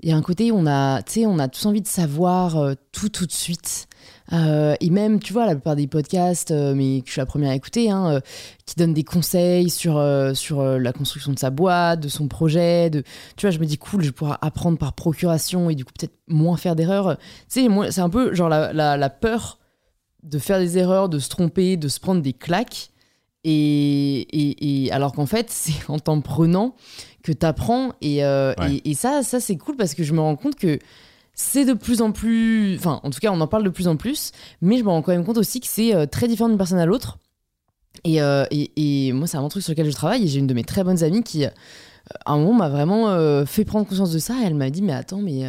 [0.00, 2.56] il y a un côté où on a, tu on a tous envie de savoir
[2.56, 3.88] euh, tout tout de suite.
[4.32, 7.26] Euh, et même, tu vois, la plupart des podcasts, euh, mais que je suis la
[7.26, 8.20] première à écouter, hein, euh,
[8.64, 10.02] qui donnent des conseils sur,
[10.34, 12.88] sur la construction de sa boîte, de son projet.
[12.90, 13.02] De...
[13.36, 15.92] Tu vois, je me dis, cool, je vais pouvoir apprendre par procuration et du coup,
[15.98, 17.18] peut-être moins faire d'erreurs.
[17.50, 19.58] Tu sais, c'est un peu genre la, la, la peur
[20.22, 22.90] de faire des erreurs, de se tromper, de se prendre des claques.
[23.46, 26.74] Et, et, et alors qu'en fait, c'est en t'en prenant
[27.22, 27.92] que t'apprends.
[28.00, 28.54] Et, Ouais.
[28.70, 30.78] et, et ça, ça c'est cool parce que je me rends compte que
[31.34, 32.76] c'est de plus en plus.
[32.76, 34.32] Enfin, en tout cas, on en parle de plus en plus.
[34.60, 36.78] Mais je me rends quand même compte aussi que c'est euh, très différent d'une personne
[36.78, 37.18] à l'autre.
[38.04, 40.26] Et, euh, et, et moi, c'est un truc sur lequel je travaille.
[40.28, 41.50] J'ai une de mes très bonnes amies qui, euh,
[42.24, 44.36] à un moment, m'a vraiment fait prendre conscience de ça.
[44.44, 45.44] Elle m'a dit Mais attends, mais,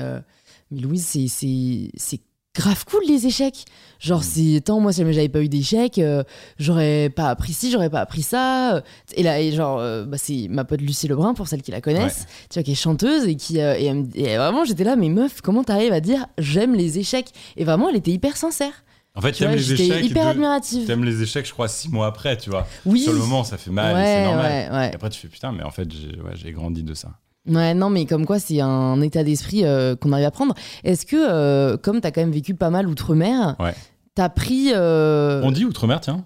[0.71, 2.19] mais Louise, c'est
[2.55, 3.65] grave cool les échecs.
[3.99, 4.57] Genre, c'est.
[4.57, 6.23] Attends, moi, si jamais j'avais pas eu d'échecs, euh,
[6.59, 8.83] j'aurais pas appris ci, j'aurais pas appris ça.
[9.15, 11.81] Et là, et genre, euh, bah, c'est ma pote Lucie Lebrun, pour celles qui la
[11.81, 13.61] connaissent, tu vois, qui est chanteuse et qui.
[13.61, 16.99] euh, et, elle et vraiment, j'étais là, mais meuf, comment t'arrives à dire j'aime les
[16.99, 17.29] échecs?
[17.57, 18.73] Et vraiment, elle était hyper sincère.
[19.17, 20.03] En fait, Tu t'aimes les échecs.
[20.05, 20.85] hyper de- admirative.
[20.85, 22.67] T'aimes les échecs, je crois, six mois après, tu vois.
[22.85, 22.99] Oui.
[22.99, 24.45] Sur le moment, ça fait mal, ouais, c'est normal.
[24.51, 24.89] ouais, ouais.
[24.91, 25.87] Et après, tu fais putain, mais en fait,
[26.35, 27.11] j'ai grandi de ça.
[27.47, 30.55] Ouais, non, mais comme quoi, c'est un état d'esprit euh, qu'on arrive à prendre.
[30.84, 33.73] Est-ce que, euh, comme t'as quand même vécu pas mal outre-mer, Ouais.
[34.15, 34.71] t'as pris.
[34.73, 36.25] euh, On dit outre-mer, tiens.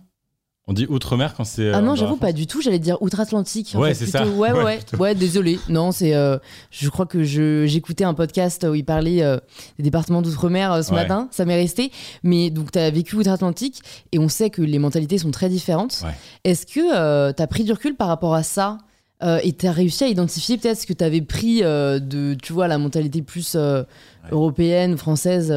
[0.68, 1.72] On dit outre-mer quand c'est.
[1.74, 2.62] Ah non, j'avoue pas du tout.
[2.62, 3.74] J'allais dire outre-Atlantique.
[3.76, 4.28] Ouais, c'est ça.
[4.28, 5.60] Ouais, ouais, Ouais, désolé.
[5.68, 6.14] Non, c'est.
[6.14, 6.38] euh,
[6.70, 9.38] je crois que j'écoutais un podcast où il parlait euh,
[9.80, 10.98] des départements d'outre-mer euh, ce Ouais.
[10.98, 11.28] matin.
[11.32, 11.92] Ça m'est resté.
[12.22, 16.04] Mais donc, t'as vécu outre-Atlantique et on sait que les mentalités sont très différentes.
[16.44, 18.78] Est-ce que euh, t'as pris du recul par rapport à ça?
[19.22, 22.68] Euh, et t'as réussi à identifier peut-être ce que t'avais pris euh, de, tu vois,
[22.68, 23.84] la mentalité plus euh,
[24.24, 24.30] Ouais.
[24.32, 25.54] européenne, française,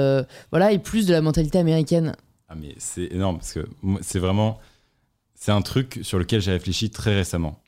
[0.53, 2.14] voilà, et plus de la mentalité américaine.
[2.48, 3.66] Ah mais c'est énorme parce que
[4.03, 4.61] c'est vraiment
[5.35, 7.61] c'est un truc sur lequel j'ai réfléchi très récemment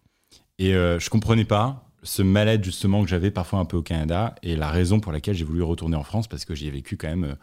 [0.60, 4.54] et je comprenais pas ce mal-être justement que j'avais parfois un peu au Canada et
[4.54, 7.08] la raison pour laquelle j'ai voulu retourner en France parce que j'y ai vécu quand
[7.08, 7.34] même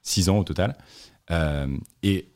[0.00, 0.78] six ans au total
[2.02, 2.28] et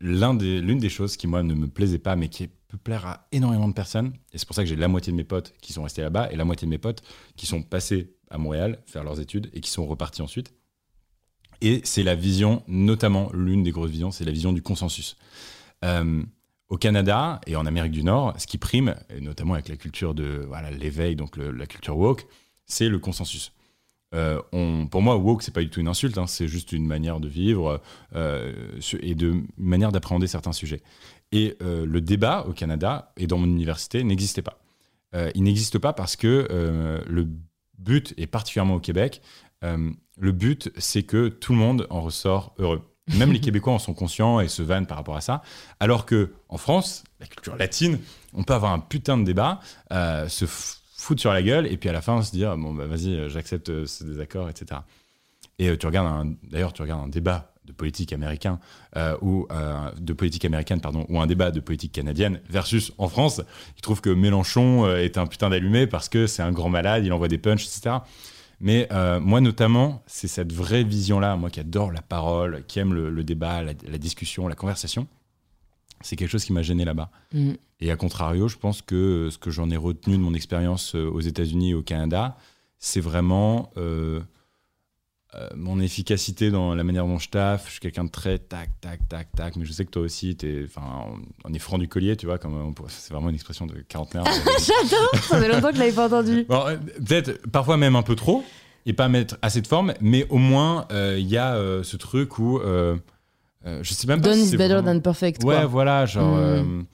[0.00, 2.78] l'un des l'une des choses qui moi ne me plaisait pas mais qui est peut
[2.78, 4.12] plaire à énormément de personnes.
[4.32, 6.30] Et c'est pour ça que j'ai la moitié de mes potes qui sont restés là-bas
[6.30, 7.02] et la moitié de mes potes
[7.36, 10.54] qui sont passés à Montréal faire leurs études et qui sont repartis ensuite.
[11.60, 15.16] Et c'est la vision, notamment l'une des grosses visions, c'est la vision du consensus.
[15.84, 16.22] Euh,
[16.68, 20.14] au Canada et en Amérique du Nord, ce qui prime, et notamment avec la culture
[20.14, 22.26] de l'éveil, donc la culture woke,
[22.64, 23.52] c'est le consensus.
[24.14, 26.86] Euh, on, pour moi, woke, c'est pas du tout une insulte, hein, c'est juste une
[26.86, 27.80] manière de vivre
[28.14, 28.52] euh,
[29.00, 30.82] et de, manière d'appréhender certains sujets.
[31.32, 34.58] Et euh, le débat au Canada et dans mon université n'existait pas.
[35.34, 36.46] il n'existe pas parce que
[37.06, 37.28] le
[37.78, 39.22] but, et particulièrement au Québec,
[39.62, 42.82] le but, c'est que tout le monde en ressort heureux.
[43.16, 45.42] Même les Québécois en sont conscients et se vannent par rapport à ça.
[45.80, 47.98] Alors que en France, la culture latine,
[48.34, 49.60] on peut avoir un putain de débat,
[49.92, 52.86] euh, se foutre sur la gueule et puis à la fin se dire bon bah
[52.86, 54.80] vas-y, j'accepte euh, ce désaccord, etc.
[55.58, 58.58] Et euh, tu regardes d'ailleurs tu regardes un débat de politique américain
[59.22, 59.46] ou
[59.98, 63.40] de politique américaine pardon ou un débat de politique canadienne versus en France,
[63.76, 67.12] ils trouvent que Mélenchon est un putain d'allumé parce que c'est un grand malade, il
[67.12, 67.98] envoie des punchs, etc.
[68.60, 72.92] Mais euh, moi, notamment, c'est cette vraie vision-là, moi qui adore la parole, qui aime
[72.92, 75.08] le, débat, la, discussion, la conversation.
[76.02, 77.10] C'est quelque chose qui m'a gêné là-bas.
[77.32, 77.52] Mm.
[77.80, 81.08] Et à contrario, je pense que ce que j'en ai retenu de mon expérience euh,
[81.10, 82.36] aux États-Unis et au Canada,
[82.78, 83.70] c'est vraiment
[85.36, 87.66] euh, mon efficacité dans la manière dont je taffe.
[87.66, 89.56] Je suis quelqu'un de très tac, tac, tac, tac.
[89.56, 90.66] Mais je sais que toi aussi, es,
[91.44, 92.38] on est franc du collier, tu vois.
[92.88, 94.24] C'est vraiment une expression de quarantenaire.
[94.26, 96.44] J'adore Ça fait longtemps que je l'avais pas entendu.
[96.44, 98.44] Peut-être parfois même un peu trop
[98.86, 101.96] et pas mettre assez de forme, mais au moins euh, il y a euh, ce
[101.96, 102.96] truc où euh,
[103.64, 104.28] je sais même pas.
[104.28, 105.44] Done si is better than perfect.
[105.44, 106.36] Ouais, voilà, genre.
[106.36, 106.86] Mm.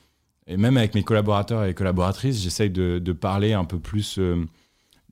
[0.47, 4.19] et même avec mes collaborateurs et collaboratrices, j'essaye de, de, parler un peu plus,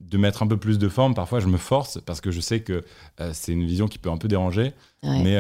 [0.01, 1.15] de mettre un peu plus de forme.
[1.15, 2.83] Parfois, je me force parce que je sais que
[3.33, 4.73] c'est une vision qui peut un peu déranger.
[5.03, 5.39] Mais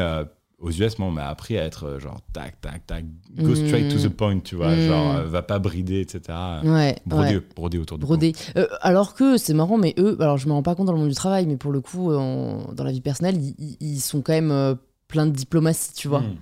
[0.64, 3.04] aux US, moi, on m'a appris à être genre tac, tac, tac,
[3.36, 4.16] go straight to the mm.
[4.16, 4.86] point, tu vois, mm.
[4.86, 6.38] genre va pas brider, etc.
[6.64, 8.32] Ouais, broder, broder autour de broder.
[8.56, 10.98] Euh, alors que c'est marrant, mais eux, alors je me rends pas compte dans le
[10.98, 14.50] monde du travail, mais pour le coup, dans la vie personnelle, ils, sont quand même
[14.50, 14.74] euh,
[15.08, 16.20] plein de diplomatie, tu vois.
[16.20, 16.36] Mm.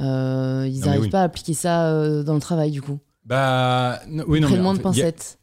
[0.00, 2.98] Euh, ils n'arrivent pas à appliquer ça dans le travail, du coup.
[3.24, 4.48] Bah, oui, non.
[4.48, 5.38] Ils moins de pincettes.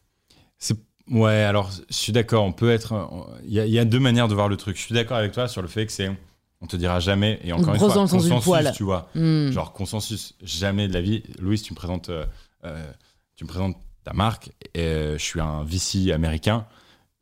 [0.57, 0.77] C'est
[1.09, 3.09] Ouais, alors je suis d'accord, on peut être.
[3.45, 4.75] Il y, y, a deux manières de voir le truc.
[4.77, 6.11] Je suis d'accord avec toi sur le fait que c'est
[6.61, 8.31] on te dira jamais, et encore une fois, consensus,
[8.75, 9.09] tu vois.
[9.13, 9.51] Hmm.
[9.51, 11.23] Genre consensus, jamais de la vie.
[11.39, 12.25] Louis, tu me présentes, euh,
[12.65, 12.91] euh,
[13.35, 16.65] tu me présentes ta marque, et euh, je suis un VC américain.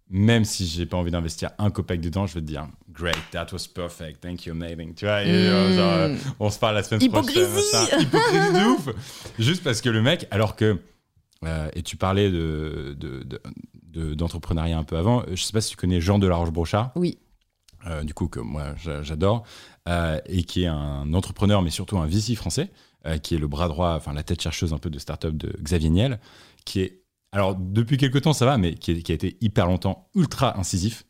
[0.07, 3.47] Même si j'ai pas envie d'investir un copec dedans, je vais te dire Great, that
[3.51, 4.93] was perfect, thank you, amazing.
[4.93, 6.17] Tu vois, hmm.
[6.39, 7.39] on se parle la semaine Hypocrisie.
[7.39, 8.01] prochaine.
[8.01, 8.89] Hypocrisie de ouf
[9.39, 10.79] Juste parce que le mec, alors que.
[11.73, 12.95] et tu parlais de,
[13.95, 15.23] d'entrepreneuriat un peu avant.
[15.31, 16.91] Je sais pas si tu connais Jean de la Roche-Brochard.
[16.95, 17.17] Oui.
[17.87, 19.43] Euh, du coup que moi j'adore,
[19.87, 22.71] euh, et qui est un entrepreneur, mais surtout un VC français,
[23.05, 25.53] euh, qui est le bras droit, enfin la tête chercheuse un peu de start-up de
[25.61, 26.19] Xavier Niel,
[26.65, 30.59] qui est, alors depuis quelques temps ça va, mais qui, a été hyper longtemps ultra
[30.59, 31.05] incisif.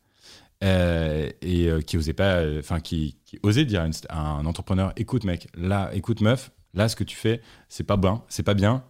[0.60, 6.20] et qui osait pas, enfin qui, osait dire à un entrepreneur, écoute mec, là, écoute
[6.20, 8.84] meuf, là ce que tu fais, c'est pas bien, c'est pas bien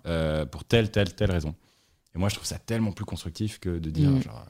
[0.51, 1.55] pour telle, telle, telle raison.
[2.17, 4.23] Et moi je trouve ça tellement plus constructif que de dire mm.
[4.23, 4.45] genre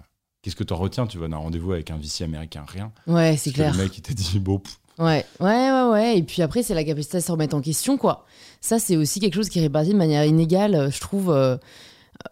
[0.47, 2.93] Qu'est-ce que tu en retiens Tu vas d'un rendez-vous avec un VC américain, rien.
[3.09, 3.73] Ouais, c'est clair.
[3.73, 4.63] Le mec, il t'a dit, bon.
[4.97, 6.19] Ouais, ouais, ouais, ouais.
[6.19, 8.25] Et puis après, c'est la capacité à se remettre en question, quoi.
[8.61, 11.33] Ça, c'est aussi quelque chose qui est réparti de manière inégale, euh, je trouve.
[11.33, 11.57] Euh,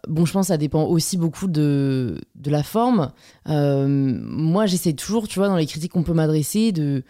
[0.07, 3.11] bon, je pense que ça dépend aussi beaucoup de, de la forme.
[3.49, 7.03] Euh, moi, j'essaie toujours, tu vois, dans les critiques qu'on peut m'adresser, de.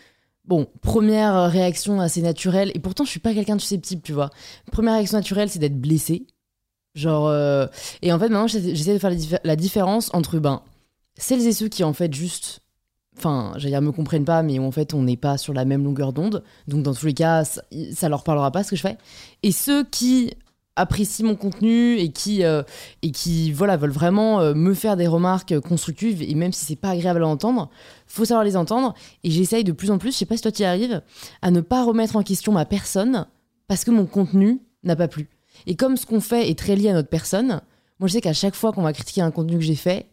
[0.46, 4.32] Bon, première réaction assez naturelle, et pourtant je suis pas quelqu'un de susceptible, tu vois.
[4.72, 6.26] Première réaction naturelle, c'est d'être blessé.
[6.96, 7.30] Genre.
[8.02, 10.62] Et en fait, maintenant, j'essaie de faire la différence entre, ben,
[11.18, 12.62] celles et ceux qui en fait juste
[13.18, 15.84] enfin, j'allais dire me comprennent pas, mais en fait, on n'est pas sur la même
[15.84, 16.44] longueur d'onde.
[16.68, 17.62] Donc, dans tous les cas, ça,
[17.94, 18.98] ça, leur parlera pas ce que je fais.
[19.44, 20.34] Et ceux qui
[20.76, 22.62] apprécient mon contenu et qui, euh,
[23.02, 26.76] et qui voilà, veulent vraiment euh, me faire des remarques constructives, et même si c'est
[26.76, 27.70] pas agréable à entendre,
[28.08, 28.94] faut savoir les entendre.
[29.24, 31.02] Et j'essaye de plus en plus, je sais pas si toi tu y arrives,
[31.42, 33.26] à ne pas remettre en question ma personne
[33.68, 35.30] parce que mon contenu n'a pas plu.
[35.68, 37.62] Et comme ce qu'on fait est très lié à notre personne,
[38.00, 40.08] moi je sais qu'à chaque fois qu'on va critiquer un contenu que j'ai fait,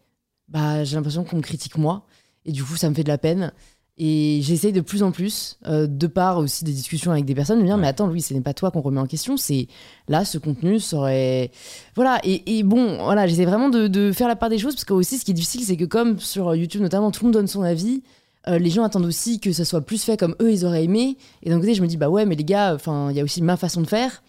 [0.49, 2.07] bah, j'ai l'impression qu'on me critique moi.
[2.45, 3.53] Et du coup, ça me fait de la peine.
[3.99, 7.59] Et j'essaye de plus en plus, euh, de part aussi des discussions avec des personnes,
[7.59, 9.69] de me dire Mais attends, Louis, ce n'est pas toi qu'on remet en question, c'est
[10.09, 11.51] là, ce contenu serait.
[11.95, 15.19] Voilà, et, bon, voilà, j'essaie vraiment de, faire la part des choses, parce que aussi,
[15.19, 17.63] ce qui est difficile, c'est que comme sur YouTube notamment, tout le monde donne son
[17.63, 18.03] avis,
[18.49, 21.19] euh, les gens attendent aussi que ça soit plus fait comme eux, ils auraient aimé.
[21.43, 22.79] Et d'un côté, je me dis Bah ouais, mais les gars,
[23.11, 24.23] il y a aussi ma façon de faire.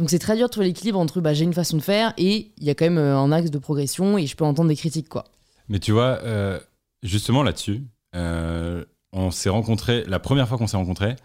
[0.00, 2.52] Donc c'est très dur de trouver l'équilibre entre bah, j'ai une façon de faire et
[2.56, 4.76] il y a quand même euh, un axe de progression et je peux entendre des
[4.76, 5.24] critiques, quoi.
[5.68, 6.58] Mais tu vois, euh,
[7.02, 7.82] justement là-dessus,
[8.16, 8.82] euh,
[9.12, 11.16] on s'est rencontrés, la première fois qu'on s'est rencontrés,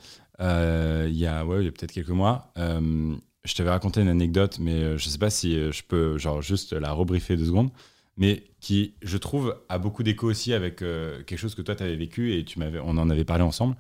[0.42, 5.08] il y a, ouais, a peut-être quelques mois, je t'avais raconté une anecdote, mais je
[5.08, 7.70] sais pas si je peux genre juste la rebriefer deux secondes,
[8.18, 11.96] mais qui, je trouve, a beaucoup d'écho aussi avec quelque chose que toi tu avais
[11.96, 13.78] vécu et tu m'avais, on en avait parlé ensemble,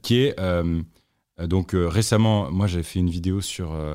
[0.00, 0.34] qui est
[1.46, 3.94] donc euh, récemment, moi j'avais fait une vidéo sur euh,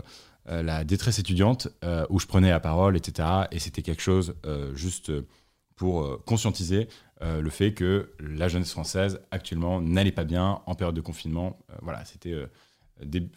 [0.49, 3.27] euh, la détresse étudiante euh, où je prenais la parole, etc.
[3.51, 5.27] Et c'était quelque chose euh, juste euh,
[5.75, 6.88] pour euh, conscientiser
[7.21, 11.58] euh, le fait que la jeunesse française actuellement n'allait pas bien en période de confinement.
[11.69, 12.47] Euh, voilà, c'était euh,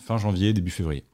[0.01, 1.05] fin janvier, début février.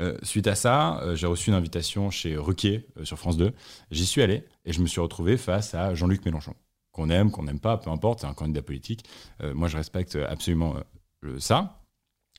[0.00, 3.52] Euh, suite à ça, euh, j'ai reçu une invitation chez Ruquier euh, sur France 2.
[3.90, 6.54] J'y suis allé et je me suis retrouvé face à Jean-Luc Mélenchon.
[6.92, 9.04] Qu'on aime, qu'on n'aime pas, peu importe, c'est un candidat politique.
[9.42, 10.76] Euh, moi, je respecte absolument
[11.24, 11.85] euh, ça.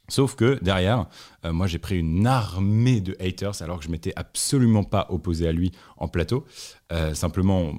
[0.09, 1.07] Sauf que derrière,
[1.45, 5.47] euh, moi, j'ai pris une armée de haters alors que je m'étais absolument pas opposé
[5.47, 6.45] à lui en plateau.
[6.93, 7.73] Euh, simplement,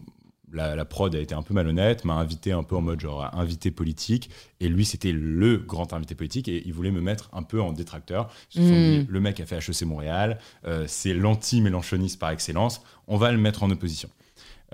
[0.53, 3.29] la, la prod a été un peu malhonnête, m'a invité un peu en mode genre
[3.35, 7.43] invité politique, et lui c'était le grand invité politique, et il voulait me mettre un
[7.43, 8.31] peu en détracteur.
[8.55, 9.05] Ils se sont Mm.
[9.05, 13.39] dit, le mec a fait HEC Montréal, euh, c'est l'anti-mélanchoniste par excellence, on va le
[13.39, 14.09] mettre en opposition.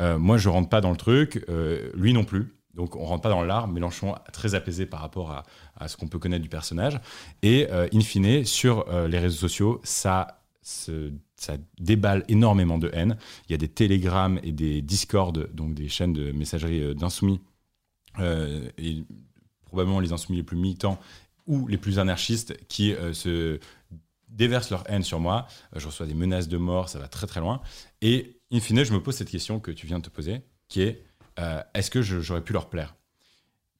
[0.00, 2.54] Euh, moi je rentre pas dans le truc, euh, lui non plus.
[2.74, 5.44] Donc on rentre pas dans l'art, Mélenchon très apaisé par rapport
[5.76, 7.00] à, ce qu'on peut connaître du personnage.
[7.42, 10.40] Et euh, in fine, sur euh, les réseaux sociaux, ça,
[11.78, 13.16] déballe énormément de haine.
[13.48, 17.40] Il y a des télégrammes et des discords, donc des chaînes de messagerie euh, d'insoumis,
[19.66, 20.98] probablement les insoumis les plus militants
[21.46, 23.58] ou les plus anarchistes qui se
[24.28, 25.46] déversent leur haine sur moi.
[25.74, 27.60] Je reçois des menaces de mort, ça va très très loin.
[28.00, 30.82] Et in fine, je me pose cette question que tu viens de te poser, qui
[30.82, 31.04] est
[31.38, 32.94] euh, est-ce que j'aurais pu leur plaire?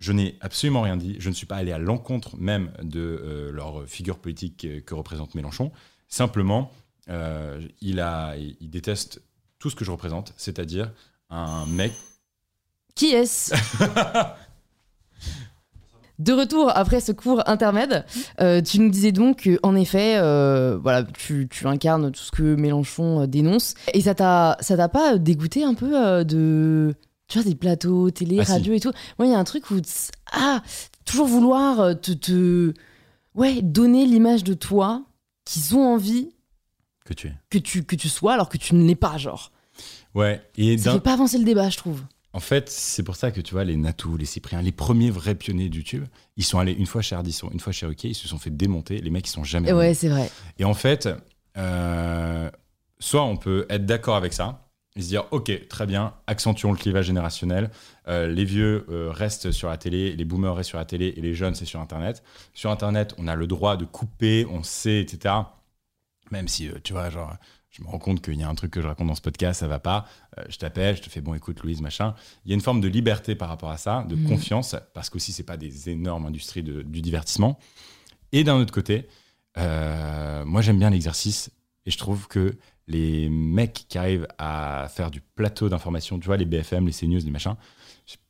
[0.00, 1.16] Je n'ai absolument rien dit.
[1.18, 5.34] Je ne suis pas allé à l'encontre même de euh, leur figure politique que, représente
[5.34, 5.72] Mélenchon.
[6.08, 6.70] Simplement,
[7.08, 9.22] euh, il, a, il, déteste
[9.58, 10.92] tout ce que je représente, c'est-à-dire
[11.30, 11.92] un mec.
[12.94, 13.54] Qui est-ce?
[16.20, 18.06] De retour après ce cours intermède,
[18.38, 20.16] tu nous disais donc que, en effet,
[20.78, 23.74] voilà, tu, incarnes tout ce que Mélenchon dénonce.
[23.94, 26.94] Et ça t'a, ça t'a pas dégoûté un peu de,
[27.28, 28.52] tu vois, des plateaux, télé, Ah, si.
[28.52, 28.92] radio et tout.
[29.18, 29.76] Moi, il y a un truc où,
[30.32, 30.62] ah,
[31.04, 32.74] toujours vouloir euh, te, te,
[33.34, 35.02] ouais, donner l'image de toi
[35.44, 36.30] qu'ils ont envie
[37.04, 37.34] Que tu es.
[37.50, 39.52] que tu, que tu sois alors que tu ne l'es pas, genre.
[40.14, 42.02] Ouais, et Ça fait pas avancer le débat, je trouve.
[42.32, 45.34] en fait, c'est pour ça que tu vois, les Natou, les Cypriens, les premiers vrais
[45.34, 46.04] pionniers de YouTube,
[46.36, 48.50] ils sont allés une fois chez Ardisson, une fois chez Ruquier, ils se sont fait
[48.50, 49.72] démonter, les mecs, ils sont jamais.
[49.72, 50.30] Ouais, c'est vrai.
[50.58, 51.08] Et en fait,
[51.56, 52.50] euh,
[53.00, 54.63] soit on peut être d'accord avec ça
[54.96, 57.70] et se dire, ok, très bien, accentuons le clivage générationnel.
[58.06, 61.20] Euh, les vieux euh, restent sur la télé, les boomers restent sur la télé et
[61.20, 62.22] les jeunes, c'est sur Internet.
[62.52, 65.34] Sur Internet, on a le droit de couper, on sait, etc.
[66.30, 67.34] Même si, euh, tu vois, genre,
[67.70, 69.58] je me rends compte qu'il y a un truc que je raconte dans ce podcast,
[69.60, 70.06] ça va pas.
[70.48, 72.14] Je t'appelle, je te fais, bon, écoute, Louise, machin.
[72.44, 74.28] Il y a une forme de liberté par rapport à ça, de Mhm.
[74.28, 77.58] confiance, parce qu'aussi, c'est pas des énormes industries de- du divertissement.
[78.30, 79.08] Et d'un autre côté,
[79.56, 81.50] moi, j'aime bien l'exercice
[81.84, 86.36] et je trouve que les mecs qui arrivent à faire du plateau d'information, tu vois,
[86.36, 87.54] les BFM, les CNews, les machins,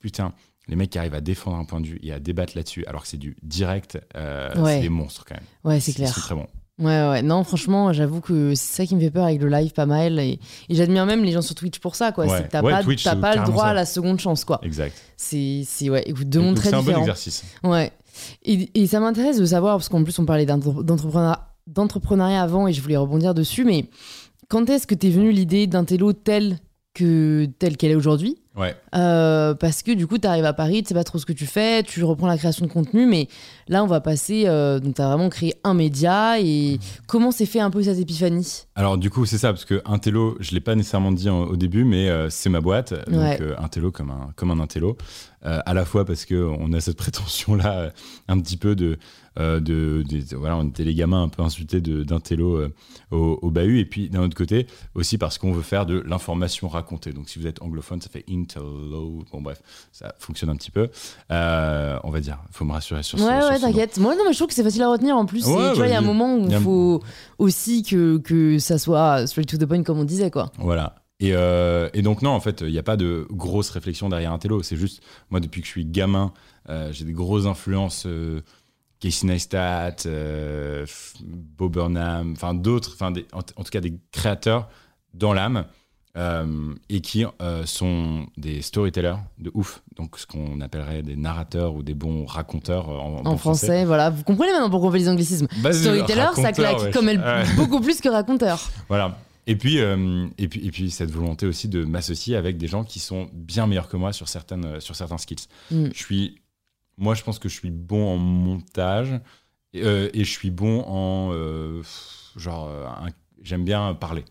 [0.00, 0.32] putain,
[0.68, 3.02] les mecs qui arrivent à défendre un point de vue et à débattre là-dessus, alors
[3.02, 4.76] que c'est du direct, euh, Ouais.
[4.76, 5.44] c'est des monstres quand même.
[5.64, 6.08] Ouais, c'est clair.
[6.08, 6.46] sont très bons.
[6.80, 9.72] Ouais, ouais, non, franchement, j'avoue que c'est ça qui me fait peur avec le live
[9.72, 10.18] pas mal.
[10.18, 12.26] Et, et j'admire même les gens sur Twitch pour ça, quoi.
[12.26, 12.36] Ouais.
[12.38, 13.70] C'est que t'as Ouais, pas, Twitch, t'as c'est pas le droit ça.
[13.70, 14.58] à la seconde chance, quoi.
[14.64, 14.92] Exact.
[15.16, 17.44] C'est, c'est, ouais, écoute, deux mondes très c'est un bon exercice.
[17.62, 17.92] Ouais.
[18.44, 22.66] Et, et ça m'intéresse de savoir, parce qu'en plus, on parlait d'entre- d'entrepreneur- d'entrepreneuriat avant
[22.66, 23.86] et je voulais rebondir dessus, mais
[24.48, 26.58] quand est-ce que t'es venu l'idée d'un télo tel
[26.94, 28.36] que telle qu'elle est aujourd'hui?
[28.56, 28.76] Ouais.
[28.94, 31.32] Euh, parce que du coup, tu arrives à Paris, tu sais pas trop ce que
[31.32, 33.26] tu fais, tu reprends la création de contenu, mais
[33.66, 34.44] là, on va passer.
[34.46, 37.98] euh, donc, tu as vraiment créé un média et comment s'est fait un peu cette
[37.98, 38.62] épiphanie?
[38.76, 41.56] Alors du coup c'est ça parce que Intello, je l'ai pas nécessairement dit en- au
[41.56, 43.38] début, mais euh, c'est ma boîte, donc Ouais.
[43.58, 44.96] Intello comme un comme un Intello,
[45.42, 47.90] à la fois parce que on a cette prétention là
[48.28, 48.98] un petit peu de
[49.38, 52.72] euh, de, de- voilà on était les gamins un peu insultés d'Intello euh,
[53.10, 56.66] au, au bahut et puis d'un autre côté aussi parce qu'on veut faire de l'information
[56.68, 57.12] racontée.
[57.12, 59.60] Donc si vous êtes anglophone ça fait Intello, bon bref
[59.92, 60.88] ça fonctionne un petit peu,
[61.30, 63.68] Euh, on va dire, faut me rassurer sur ce Ouais, ouais, ce nom.
[63.72, 63.98] t'inquiète.
[63.98, 65.44] Moi, non, mais je trouve que c'est facile à retenir en plus.
[65.46, 67.02] Ouais, et tu vois, il y a un moment où il un- faut
[67.38, 70.50] aussi que, que ça soit straight to the point, comme on disait, quoi.
[70.58, 70.94] Voilà.
[71.20, 74.32] Et, euh, et donc non, en fait, il n'y a pas de grosse réflexion derrière
[74.32, 74.62] un télo.
[74.62, 76.32] C'est juste, moi, depuis que je suis gamin,
[76.68, 78.04] euh, j'ai des grosses influences.
[78.06, 78.40] Euh,
[79.00, 84.68] Casey Neistat, euh, F- Bo Burnham, enfin d'autres, enfin en tout cas des créateurs
[85.12, 85.66] dans l'âme
[86.16, 91.74] euh, et qui euh, sont des storytellers de ouf, donc ce qu'on appellerait des narrateurs
[91.74, 94.10] ou des bons raconteurs euh, en, En bon français, voilà.
[94.10, 95.48] Vous comprenez maintenant pourquoi on fait les anglicismes.
[95.58, 96.92] Bah, Storyteller, ça claque wesh.
[96.92, 97.42] comme elle, Ouais.
[97.56, 98.60] beaucoup plus que raconteur.
[98.88, 99.18] Voilà.
[99.48, 102.84] Et puis, euh, et, puis, et puis, cette volonté aussi de m'associer avec des gens
[102.84, 105.48] qui sont bien meilleurs que moi sur, certaines, sur certains skills.
[105.72, 105.86] Mm.
[105.92, 106.40] Je suis,
[106.96, 109.20] moi, je pense que je suis bon en montage
[109.72, 111.32] Et, et je suis bon en.
[112.36, 112.70] genre,
[113.42, 114.24] j'aime bien parler.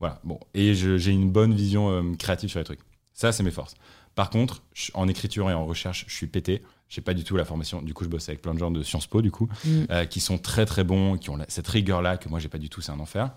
[0.00, 0.38] Voilà, bon.
[0.54, 2.80] Et j'ai une bonne vision créative sur les trucs.
[3.14, 3.74] Ça, c'est mes forces.
[4.14, 4.62] Par contre,
[4.94, 6.62] en écriture et en recherche, je suis pété.
[6.88, 7.82] J'ai pas du tout la formation.
[7.82, 9.84] Du coup, je bosse avec plein de gens de Sciences Po, du coup, mm.
[9.90, 12.68] euh, qui sont très très bons, qui ont cette rigueur-là que moi j'ai pas du
[12.68, 12.80] tout.
[12.80, 13.30] C'est un enfer.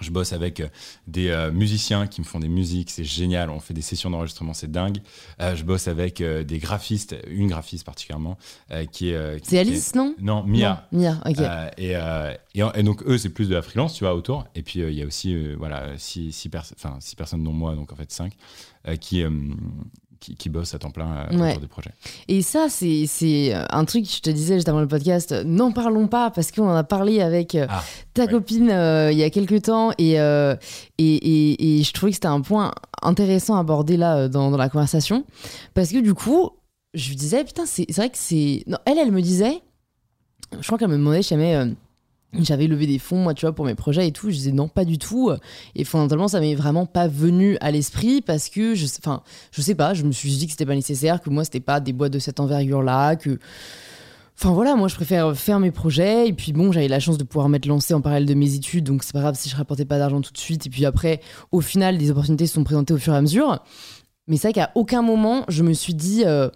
[0.00, 0.68] Je bosse avec euh,
[1.06, 3.50] des euh, musiciens qui me font des musiques, c'est génial.
[3.50, 4.98] On fait des sessions d'enregistrement, c'est dingue.
[5.40, 8.38] je bosse avec des graphistes, une graphiste particulièrement,
[8.92, 9.44] qui est.
[9.44, 10.14] c'est Alice, non?
[10.20, 10.86] Non, Mia.
[10.92, 11.38] Mia, ok.
[11.78, 11.94] Et,
[12.54, 14.46] et, donc eux, c'est plus de la freelance, tu vois, autour.
[14.54, 16.50] Et puis il y a aussi, voilà, six, six,
[17.00, 18.32] six personnes dont moi, donc en fait cinq,
[19.00, 19.24] qui
[20.20, 21.92] qui, qui bossent à temps plein euh, autour des projets.
[22.28, 26.30] Et ça, c'est un truc, je te disais juste avant le podcast, n'en parlons pas
[26.30, 27.82] parce qu'on en a parlé avec euh, ah,
[28.14, 30.56] ta copine euh, il y a quelques temps et, et,
[30.98, 34.68] et, et, je trouvais que c'était un point intéressant à aborder là dans, dans, la
[34.68, 35.24] conversation
[35.74, 36.50] parce que du coup,
[36.94, 38.64] je lui disais, putain, c'est vrai que c'est.
[38.66, 39.62] Non, elle, elle me disait,
[40.58, 41.74] je crois qu'elle me demandait jamais
[42.34, 44.30] j'avais levé des fonds, moi, tu vois, pour mes projets et tout.
[44.30, 45.30] Je disais non, pas du tout.
[45.74, 49.74] Et fondamentalement, ça m'est vraiment pas venu à l'esprit parce que, je, enfin, je sais
[49.74, 52.12] pas, je me suis dit que c'était pas nécessaire, que moi, c'était pas des boîtes
[52.12, 53.38] de cette envergure-là, que.
[54.40, 57.24] Enfin voilà, moi je préfère faire mes projets et puis bon, j'avais la chance de
[57.24, 59.84] pouvoir m'être lancé en parallèle de mes études, donc c'est pas grave si je rapportais
[59.84, 60.64] pas d'argent tout de suite.
[60.64, 63.58] Et puis après, au final, des opportunités se sont présentées au fur et à mesure.
[64.28, 66.50] Mais c'est vrai qu'à aucun moment je me suis dit euh,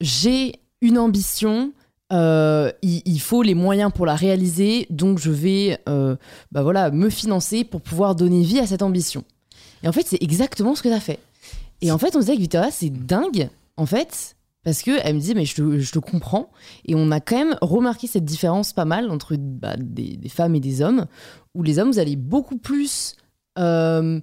[0.00, 1.72] j'ai une ambition,
[2.12, 6.16] euh, il, faut les moyens pour la réaliser, donc je vais euh,
[6.52, 9.24] bah voilà, me financer pour pouvoir donner vie à cette ambition.
[9.82, 11.20] Et en fait, c'est exactement ce que tu as fait.
[11.80, 15.20] Et en fait, on se disait que Victoria, c'est dingue, en fait, parce qu'elle me
[15.20, 16.50] disait, mais je te, je te, comprends.
[16.86, 20.60] Et on a quand même remarqué cette différence pas mal entre bah, des, femmes et
[20.60, 21.06] des hommes,
[21.54, 23.16] où les hommes, vous allez beaucoup plus,
[23.58, 24.20] euh,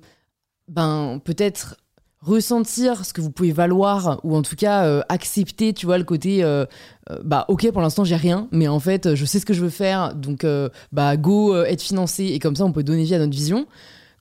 [0.67, 1.77] ben, peut-être
[2.25, 6.03] ressentir ce que vous pouvez valoir ou en tout cas euh, accepter tu vois le
[6.03, 6.65] côté euh,
[7.11, 9.61] euh, bah ok pour l'instant j'ai rien mais en fait je sais ce que je
[9.61, 10.45] veux faire donc
[10.91, 13.67] bah go être financé et comme ça on peut donner vie à notre vision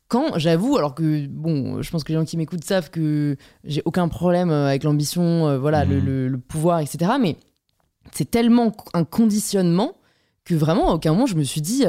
[0.09, 3.81] quand j'avoue alors que bon je pense que les gens qui m'écoutent savent que j'ai
[3.87, 6.27] aucun problème avec l'ambition voilà le, mmh.
[6.27, 7.37] le, pouvoir etc mais
[8.13, 9.93] c'est tellement un conditionnement
[10.45, 11.87] que vraiment à aucun moment je me suis dit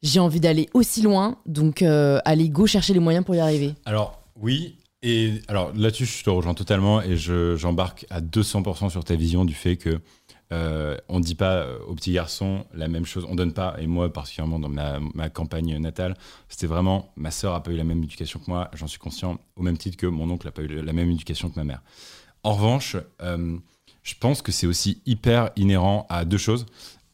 [0.00, 4.22] j'ai envie d'aller aussi loin donc allez go chercher les moyens pour y arriver alors
[4.36, 9.44] oui et alors là-dessus, je te rejoins totalement et j'embarque à 200% sur ta vision
[9.44, 10.00] du fait que
[10.50, 13.86] euh, on ne dit pas aux petits garçons la même chose, on donne pas, et
[13.86, 16.16] moi particulièrement dans ma, campagne natale,
[16.48, 19.38] c'était vraiment, ma sœur a pas eu la même éducation que moi, j'en suis conscient,
[19.56, 21.82] au même titre que mon oncle n'a pas eu la même éducation que ma mère.
[22.42, 23.58] En revanche, euh,
[24.02, 26.64] je pense que c'est aussi hyper inhérent à deux choses.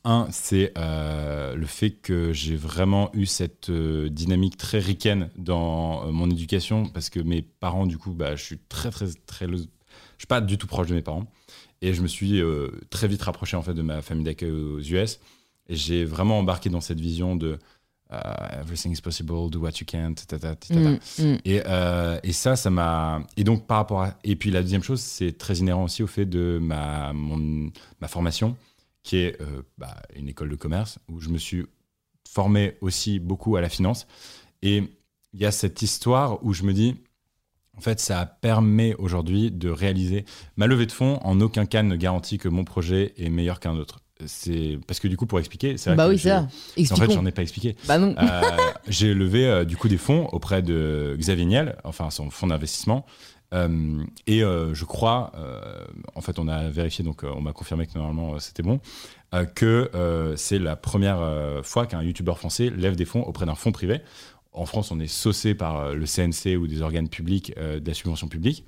[0.05, 6.07] Un, c'est euh, le fait que j'ai vraiment eu cette euh, dynamique très ricaine dans
[6.07, 9.47] euh, mon éducation, parce que mes parents, du coup, bah, je suis très, très, très.
[9.47, 11.27] Je suis pas du tout proche de mes parents.
[11.83, 12.43] Et je me suis
[12.91, 15.19] très vite rapproché, en fait, de ma famille d'accueil aux US.
[15.67, 17.59] Et j'ai vraiment embarqué dans cette vision de
[18.61, 21.39] everything is possible, do what you can, mm, mm.
[21.47, 21.63] Et,
[22.23, 23.23] et, ça, ça m'a.
[23.39, 24.15] Et donc, par rapport à.
[24.25, 27.71] Et puis, la deuxième chose, c'est très inhérent aussi au fait de ma, mon,
[28.03, 28.57] ma formation
[29.03, 31.67] qui est euh, bah, une école de commerce où je me suis
[32.29, 34.07] formé aussi beaucoup à la finance.
[34.63, 34.83] Et
[35.33, 36.97] il y a cette histoire où je me dis,
[37.77, 40.25] en fait, ça permet aujourd'hui de réaliser
[40.57, 41.19] ma levée de fonds.
[41.23, 44.01] En aucun cas ne garantit que mon projet est meilleur qu'un autre.
[44.27, 46.47] C'est parce que du coup, pour expliquer, c'est bah oui, ça.
[46.91, 47.77] En fait, j'en ai pas expliqué.
[47.89, 48.15] Bah non.
[48.19, 48.43] Euh,
[48.87, 53.07] j'ai levé euh, du coup des fonds auprès de Xavier Niel, enfin son fonds d'investissement,
[53.53, 55.85] euh, et euh, je crois, euh,
[56.15, 58.81] en fait, on a vérifié, donc on m'a confirmé que normalement c'était bon,
[59.55, 64.01] que c'est la première fois qu'un youtubeur français lève des fonds auprès d'un fonds privé.
[64.53, 68.29] En France, on est saucé par le CNC ou des organes publics de la subvention
[68.29, 68.65] publique.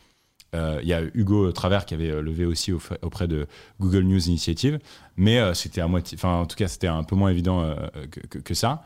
[0.54, 3.48] Il y a Hugo Travers qui avait levé aussi auprès de
[3.80, 4.78] Google News Initiative,
[5.16, 7.74] mais c'était à moitié, enfin en tout cas c'était un peu moins évident
[8.12, 8.84] que, que, ça.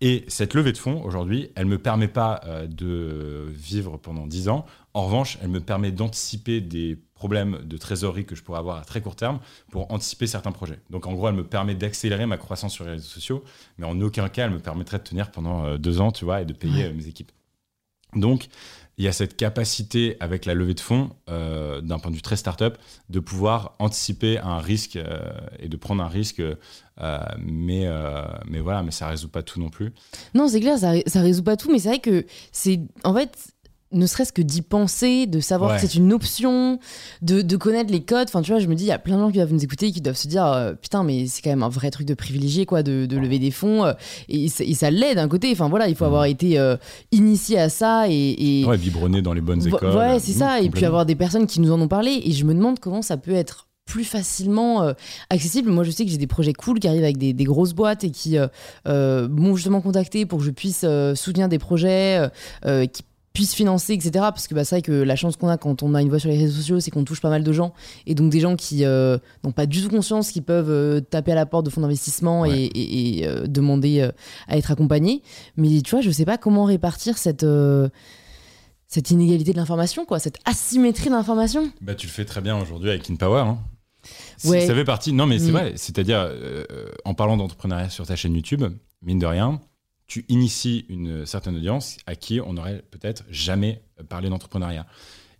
[0.00, 4.48] Et cette levée de fonds, aujourd'hui, elle ne me permet pas de vivre pendant 10
[4.48, 4.64] ans.
[4.94, 8.84] En revanche, elle me permet d'anticiper des problèmes de trésorerie que je pourrais avoir à
[8.84, 10.78] très court terme pour anticiper certains projets.
[10.88, 13.44] Donc en gros, elle me permet d'accélérer ma croissance sur les réseaux sociaux,
[13.76, 16.42] mais en aucun cas, elle me permettrait de tenir pendant euh, deux ans, tu vois,
[16.42, 17.32] et de payer euh, mes équipes.
[18.14, 18.48] Donc,
[18.98, 22.22] il y a cette capacité avec la levée de fonds, euh, d'un point de vue
[22.22, 22.76] très startup,
[23.08, 24.98] de pouvoir anticiper un risque
[25.58, 26.42] et de prendre un risque,
[27.38, 27.88] mais,
[28.46, 29.92] mais voilà, mais ça résout pas tout non plus.
[30.34, 33.52] Non, c'est clair, ça, ça résout pas tout, mais c'est vrai que c'est en fait
[33.92, 36.78] ne serait-ce que d'y penser, de savoir que c'est une option,
[37.22, 38.28] de, connaître les codes.
[38.28, 39.64] Enfin, tu vois, je me dis, il y a plein de gens qui doivent nous
[39.64, 42.14] écouter qui doivent se dire, euh, putain, mais c'est quand même un vrai truc de
[42.14, 43.84] privilégié, quoi, de, lever des fonds.
[43.84, 43.92] Euh,
[44.28, 45.50] et, ça l'est d'un côté.
[45.52, 46.76] Enfin, voilà, il faut avoir été euh,
[47.12, 48.64] initié à ça et.
[48.66, 49.96] Ouais, biberonné dans les bonnes écoles.
[49.96, 50.60] Ouais, c'est ça.
[50.60, 52.20] Et puis avoir des personnes qui nous en ont parlé.
[52.24, 54.92] Et je me demande comment ça peut être plus facilement euh,
[55.30, 55.70] accessible.
[55.70, 58.10] Moi, je sais que j'ai des projets cool qui arrivent avec des, grosses boîtes et
[58.10, 58.36] qui
[58.86, 60.84] m'ont justement contacté pour que je puisse
[61.14, 62.28] soutenir des projets
[62.92, 63.02] qui
[63.32, 64.10] puissent financer, etc.
[64.14, 66.18] Parce que bah, c'est vrai que la chance qu'on a quand on a une voix
[66.18, 67.72] sur les réseaux sociaux, c'est qu'on touche pas mal de gens.
[68.06, 71.46] Et donc des gens qui n'ont pas du tout conscience, qui peuvent taper à la
[71.46, 74.08] porte de fonds d'investissement et, demander
[74.48, 75.22] à être accompagnés.
[75.56, 77.44] Mais tu vois, je sais pas comment répartir cette
[78.88, 81.70] cette inégalité de l'information, quoi, cette asymétrie d'information.
[81.82, 83.42] Bah, tu le fais très bien aujourd'hui avec InPower.
[83.42, 83.58] Hein.
[84.44, 84.66] Ouais.
[84.66, 85.12] Ça fait partie.
[85.12, 85.52] Non, mais c'est mm.
[85.52, 85.72] vrai.
[85.76, 86.64] C'est-à-dire, euh,
[87.04, 88.64] en parlant d'entrepreneuriat sur ta chaîne YouTube,
[89.02, 89.60] mine de rien,
[90.08, 94.86] tu inities une certaine audience à qui on n'aurait peut-être jamais parlé d'entrepreneuriat.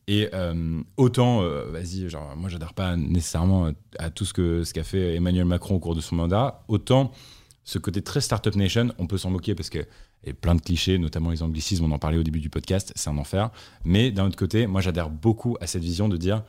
[0.07, 4.73] Et euh, autant, euh, vas-y, genre, moi, j'adhère pas nécessairement à tout ce qu'a ce
[4.73, 7.13] qu'a fait Emmanuel Macron au cours de son mandat, autant
[7.69, 9.81] ce côté très Startup Nation, on peut s'en moquer parce que
[10.27, 13.11] a plein de clichés, notamment les anglicismes, on en parlait au début du podcast, c'est
[13.11, 13.51] un enfer.
[13.85, 16.43] Mais d'un autre côté, moi j'adhère beaucoup à cette vision de dire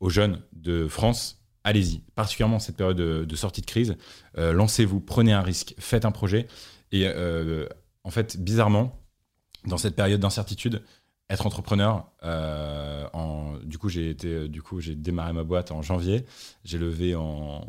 [0.00, 3.96] aux jeunes de France, allez-y, particulièrement cette période de, sortie de crise,
[4.38, 6.48] euh, lancez-vous, prenez un risque, faites un projet.
[6.92, 7.66] Et euh,
[8.04, 8.98] en fait, bizarrement,
[9.64, 10.82] dans cette période d'incertitude,
[11.30, 15.80] être entrepreneur, euh, en, du coup j'ai été, du coup j'ai démarré ma boîte en
[15.80, 16.26] janvier,
[16.64, 17.66] j'ai levé en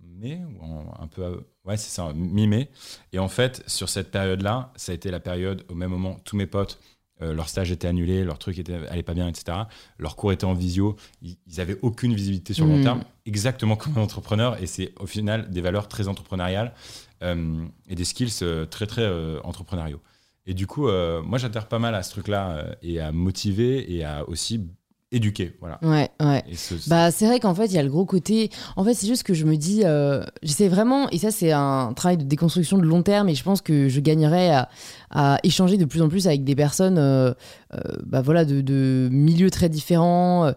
[0.00, 0.64] mai ou
[0.98, 2.70] un peu ouais c'est ça mi-mai.
[3.12, 6.20] Et en fait sur cette période là ça a été la période au même moment
[6.24, 6.78] tous mes potes
[7.22, 9.58] euh, leur stage était annulé leur truc était allait pas bien etc
[9.98, 10.96] leur cours était en visio.
[11.22, 12.84] Ils, avaient aucune visibilité sur le long hmm.
[12.84, 16.74] terme exactement comme un entrepreneur et c'est au final des valeurs très entrepreneuriales
[17.22, 19.06] euh, et des skills euh, très très
[19.42, 20.00] entrepreneuriaux.
[20.46, 24.04] Et du coup moi j'adhère pas mal à ce truc là et à motiver et
[24.04, 24.66] à aussi
[25.12, 25.56] éduquer.
[25.60, 25.78] Voilà.
[25.82, 26.44] Ouais, ouais.
[26.86, 28.50] bah, c'est vrai qu'en fait, il y a le gros côté.
[28.76, 31.92] En fait, c'est juste que je me dis, euh, j'essaie vraiment, et ça, c'est un
[31.94, 34.68] travail de déconstruction de long terme, et je pense que je gagnerais à,
[35.10, 37.32] à échanger de plus en plus avec des personnes euh,
[37.74, 40.52] euh, bah, voilà, de, de, milieux très différents,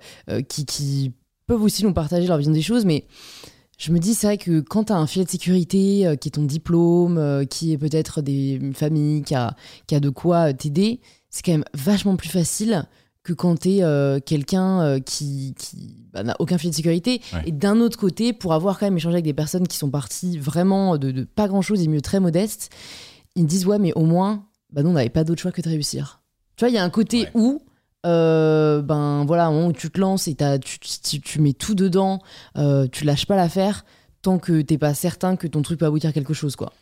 [0.48, 1.12] qui, qui
[1.48, 3.06] peuvent aussi nous partager leur vision des choses, mais.
[3.80, 6.32] Je me dis, c'est vrai que quand tu as un filet de sécurité qui est
[6.32, 9.56] ton diplôme, qui est peut-être une famille qui a,
[9.88, 11.02] qui a de quoi t'aider,
[11.32, 12.86] c'est quand même vachement plus facile
[13.24, 15.56] que quand tu es euh, quelqu'un euh, qui,
[16.12, 17.22] bah, n'a aucun filet de sécurité.
[17.46, 20.38] Et d'un autre côté, pour avoir quand même échangé avec des personnes qui sont parties
[20.38, 22.70] vraiment de, pas grand-chose et mieux très modestes,
[23.36, 25.62] ils me disent ouais mais au moins, bah, nous on n'avait pas d'autre choix que
[25.62, 26.22] de réussir.
[26.58, 27.62] Tu vois, il y a un côté où...
[28.06, 30.78] Euh, ben voilà, où tu te lances et tu,
[31.22, 32.20] tu, mets tout dedans,
[32.92, 33.86] tu lâches pas l'affaire
[34.22, 36.74] tant que t'es pas certain que ton truc peut aboutir à quelque chose, quoi.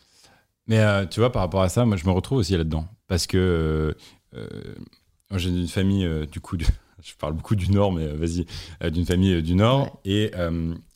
[0.66, 2.88] Mais tu vois, par rapport à ça, moi je me retrouve aussi là-dedans.
[3.06, 3.94] Parce que
[5.32, 6.58] moi, j'ai une famille, euh, du coup,
[7.02, 8.44] je parle beaucoup du Nord, mais euh, vas-y,
[8.84, 9.98] euh, d'une famille du Nord.
[10.04, 10.30] Et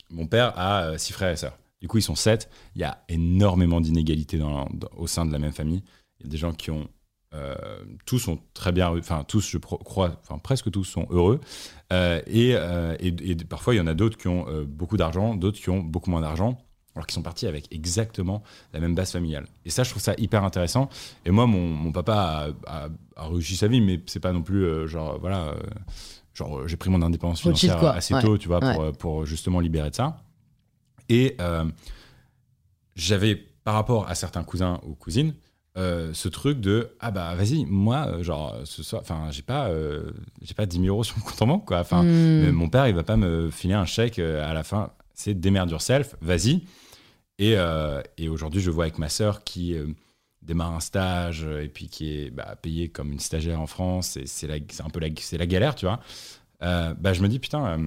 [0.09, 1.57] mon père a six frères et sœurs.
[1.81, 2.49] Du coup, ils sont sept.
[2.75, 4.39] Il y a énormément d'inégalités
[4.95, 5.83] au sein de la même famille.
[6.19, 6.87] Il y a des gens qui ont.
[8.05, 8.95] tous sont très bien.
[8.97, 11.41] Enfin, tous, je crois, enfin, presque tous sont heureux.
[11.91, 15.81] et, et, parfois, il y en a d'autres qui ont beaucoup d'argent, d'autres qui ont
[15.81, 16.57] beaucoup moins d'argent
[16.97, 18.41] alors qu'ils sont partis avec exactement
[18.73, 19.45] la même base familiale.
[19.65, 20.89] Et ça, je trouve ça hyper intéressant.
[21.25, 25.19] Et moi, mon, papa a, réussi sa vie, mais c'est pas non plus euh, genre,
[25.19, 25.59] voilà, euh,
[26.33, 29.91] genre, euh, j'ai pris mon indépendance financière assez tôt, tu vois, pour, pour, justement libérer
[29.91, 30.23] de ça.
[31.07, 31.37] Et
[32.95, 35.35] j'avais, par rapport à certains cousins ou cousines,
[35.75, 39.69] ce truc de ah bah vas-y moi genre ce soir enfin j'ai pas
[40.41, 42.49] j'ai pas 10 000 euros sur mon compte en banque quoi enfin hmm.
[42.49, 46.15] mon père il va pas me filer un chèque à la fin c'est démerde yourself
[46.19, 46.63] vas-y
[47.41, 49.87] euh, et, aujourd'hui, je vois avec ma sœur qui euh,
[50.41, 54.17] démarre un stage euh, et puis qui est bah, payée comme une stagiaire en France.
[54.17, 55.99] Et c'est un peu la, la galère, tu vois.
[56.59, 57.79] bah, je me dis, putain,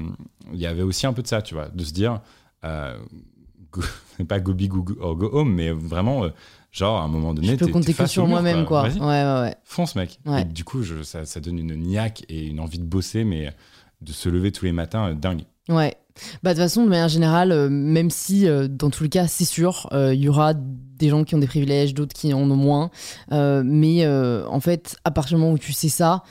[0.52, 2.20] il y avait aussi un peu de ça, tu vois, de se dire,
[2.62, 3.82] go,
[4.28, 6.28] pas go big or go home, mais vraiment,
[6.70, 8.84] genre, à un moment donné, tu peux compter que sur moi-même, quoi.
[8.84, 9.54] Ouais, ouais, ouais.
[9.64, 10.20] Fonce, mec.
[10.38, 13.52] Et du coup, je, ça, ça, donne une niaque et une envie de bosser, mais
[14.00, 15.42] de se lever tous les matins, dingue.
[15.70, 15.96] Ouais.
[16.42, 19.26] Bah, de toute façon, de manière générale, euh, même si euh, dans tous les cas,
[19.26, 22.50] c'est sûr, euh, il y aura des gens qui ont des privilèges, d'autres qui en
[22.50, 22.90] ont moins.
[23.30, 26.24] mais en fait, à partir du moment où tu sais ça,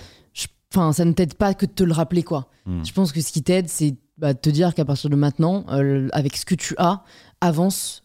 [0.72, 2.50] enfin, ça ne t'aide pas que de te le rappeler, quoi.
[2.68, 2.84] Hmm.
[2.86, 5.66] Je pense que ce qui t'aide, c'est bah, de te dire qu'à partir de maintenant,
[6.12, 7.04] avec ce que tu as,
[7.42, 8.04] avance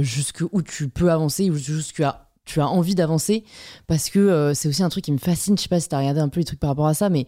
[0.00, 3.44] jusqu'où tu peux avancer, jusqu'à tu as envie d'avancer
[3.86, 5.58] parce que c'est aussi un truc qui me fascine.
[5.58, 7.10] Je sais pas si tu as regardé un peu les trucs par rapport à ça,
[7.10, 7.26] mais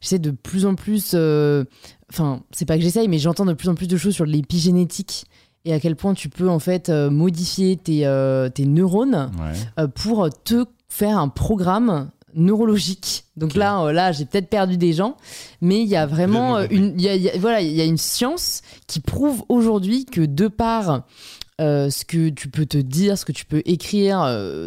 [0.00, 1.16] j'essaie de plus en plus
[2.10, 5.24] enfin, c'est pas que j'essaye, mais j'entends de plus en plus de choses sur l'épigénétique
[5.64, 9.30] et à quel point tu peux en fait euh, modifier tes, euh, tes neurones
[9.78, 13.24] euh, pour te faire un programme neurologique.
[13.36, 15.16] Donc là, là, j'ai peut-être perdu des gens,
[15.60, 16.96] mais il y a vraiment une,
[17.38, 21.02] voilà, il y a une science qui prouve aujourd'hui que de par
[21.60, 24.24] ce que tu peux te dire, ce que tu peux écrire,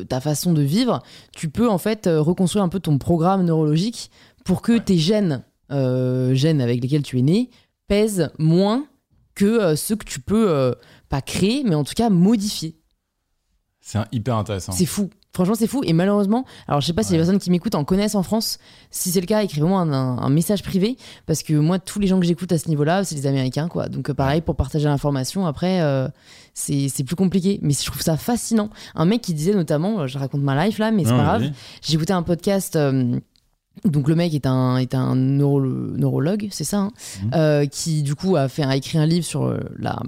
[0.07, 1.01] ta façon de vivre,
[1.35, 4.11] tu peux en fait reconstruire un peu ton programme neurologique
[4.45, 7.49] pour que tes gènes euh, gènes avec lesquels tu es né
[7.87, 8.85] pèsent moins
[9.33, 10.73] que euh, ceux que tu peux euh,
[11.09, 12.75] pas créer, mais en tout cas modifier.
[13.86, 14.71] C'est hyper intéressant.
[14.71, 15.09] C'est fou.
[15.36, 15.81] Franchement, c'est fou.
[15.84, 18.59] Et malheureusement, alors je sais pas si les personnes qui m'écoutent en connaissent en France.
[18.91, 20.95] Si c'est le cas, écrivez-moi un, un- un message privé.
[21.25, 23.89] Parce que moi, tous les gens que j'écoute à ce niveau-là, c'est les Américains, quoi.
[23.89, 26.07] Donc, euh, pareil, pour partager l'information, après, euh,
[26.53, 27.59] c'est plus compliqué.
[27.61, 28.69] Mais je trouve ça fascinant.
[28.95, 31.41] Un mec qui disait notamment, euh, je raconte ma life là, mais c'est pas grave.
[31.81, 32.75] J'ai écouté un podcast.
[32.77, 33.19] euh,
[33.86, 36.91] donc le mec est un, est un neuro- neurologue, c'est ça, hein,
[37.24, 37.32] Mhm.
[37.34, 40.01] euh, qui du coup a, fait, a écrit un livre sur euh, la-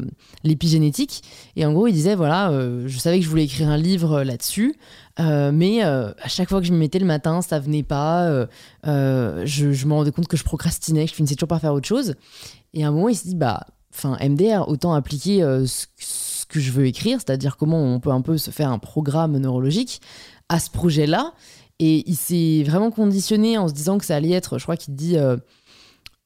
[0.43, 1.23] l'épigénétique.
[1.55, 4.23] Et en gros, il disait, voilà, euh, je savais que je voulais écrire un livre
[4.23, 4.75] là-dessus,
[5.19, 8.47] mais à chaque fois que je me mettais le matin, ça venait pas.
[8.85, 11.87] je, je me rendais compte que je procrastinais, que je finissais toujours par faire autre
[11.87, 12.15] chose.
[12.73, 16.59] Et à un moment, il s'est dit, bah, enfin, MDR, autant appliquer ce, ce que
[16.59, 20.01] je veux écrire, c'est-à-dire comment on peut un peu se faire un programme neurologique
[20.49, 21.33] à ce projet-là.
[21.79, 24.95] Et il s'est vraiment conditionné en se disant que ça allait être, je crois qu'il
[24.95, 25.35] dit euh,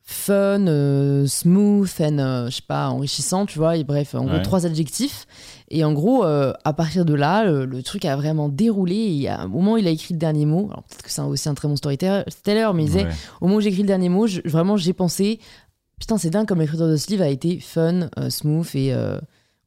[0.03, 3.77] fun, euh, smooth and, euh, je sais pas, enrichissant, tu vois.
[3.77, 5.25] Et bref, en gros, trois adjectifs.
[5.69, 8.95] Et en gros, à partir de là, le, le truc a vraiment déroulé.
[9.21, 11.21] Et à un moment où il a écrit le dernier mot, alors peut-être que c'est
[11.21, 12.23] aussi un très bon storyteller,
[12.73, 13.11] mais il disait, Ouais.
[13.41, 15.39] au moment où j'ai écrit le dernier mot, je- vraiment, j'ai pensé,
[15.99, 18.95] putain, c'est dingue comme l'écriture de ce livre a été fun, smooth et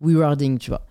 [0.01, 0.83] rewarding, tu vois.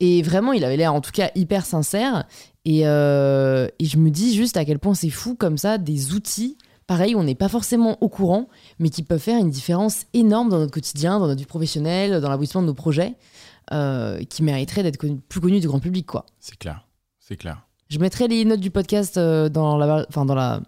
[0.00, 2.24] Et vraiment, il avait l'air en tout cas hyper sincère.
[2.70, 6.12] Et, euh, et je me dis juste à quel point c'est fou comme ça, des
[6.12, 10.50] outils, pareil, on n'est pas forcément au courant, mais qui peuvent faire une différence énorme
[10.50, 13.14] dans notre quotidien, dans notre vie professionnelle, dans l'aboutissement de nos projets,
[13.72, 16.26] euh, qui mériteraient d'être connu- plus connus du grand public, quoi.
[16.40, 16.86] C'est clair.
[17.18, 17.66] C'est clair.
[17.88, 20.04] Je mettrai les notes du podcast euh, dans la...
[20.10, 20.60] Enfin, dans la...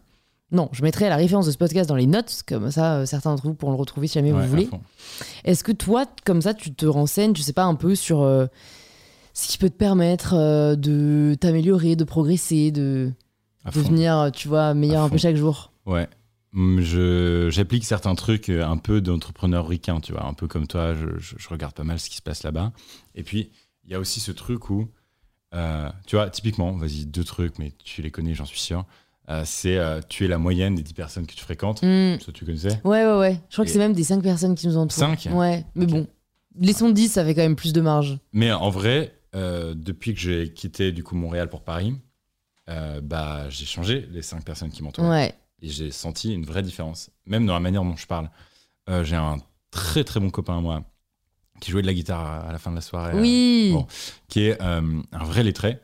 [0.52, 3.42] Non, je mettrai la référence de ce podcast dans les notes, comme ça, certains d'entre
[3.42, 4.70] vous pourront le retrouver si jamais Ouais, vous voulez.
[5.44, 8.22] Est-ce que toi, comme ça, tu te renseignes, je sais pas, un peu sur
[9.32, 13.12] ce qui peut te permettre euh, de t'améliorer, de progresser, de
[13.64, 13.80] À fond.
[13.80, 16.08] devenir, tu vois, meilleur À un peu chaque jour Ouais.
[16.52, 20.94] Je, j'applique certains trucs euh, un peu d'entrepreneur ricain, tu vois, un peu comme toi,
[20.94, 22.72] je, je- je regarde pas mal ce qui se passe là-bas.
[23.14, 23.50] Et puis,
[23.84, 24.88] il y a aussi ce truc où,
[25.54, 28.84] euh, tu vois, typiquement, vas-y, deux trucs, mais tu les connais, j'en suis sûr.
[29.28, 31.82] Euh, c'est euh, tu es la moyenne des 10 personnes que tu fréquentes.
[31.82, 32.18] Hmm.
[32.18, 32.80] Ça, tu connaissais?
[32.84, 33.40] Ouais, ouais, ouais.
[33.48, 34.98] Je crois que c'est même des 5 personnes qui nous entourent.
[34.98, 35.28] Cinq?
[35.32, 36.06] Ouais, mais bon.
[36.58, 38.18] Laissons 10, ça fait quand même plus de marge.
[38.32, 41.94] Mais en vrai, euh, depuis que j'ai quitté du coup Montréal pour Paris,
[42.68, 45.08] euh, bah, j'ai changé les 5 personnes qui m'entourent.
[45.08, 45.34] Ouais.
[45.62, 48.30] Et j'ai senti une vraie différence, même dans la manière dont je parle.
[48.88, 49.38] Euh, j'ai un
[49.70, 50.82] très très bon copain à moi
[51.60, 53.70] qui jouait de la guitare à, à la fin de la soirée, Oui.
[53.74, 53.86] bon.
[54.28, 55.78] qui est un vrai lettré,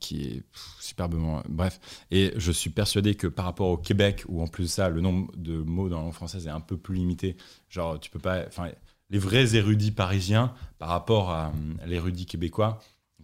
[0.00, 1.42] qui est pff, superbement.
[1.48, 4.90] Bref, et je suis persuadé que par rapport au Québec, où en plus de ça,
[4.90, 7.36] le nombre de mots dans la langue française est un peu plus limité,
[7.70, 8.44] genre tu peux pas.
[8.46, 8.68] Enfin,
[9.10, 12.80] les vrais érudits parisiens par rapport à euh, l'érudit québécois,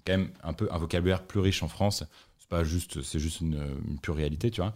[0.06, 2.04] quand même un peu un vocabulaire plus riche en France.
[2.38, 4.74] C'est pas juste, c'est juste une, une pure réalité, tu vois.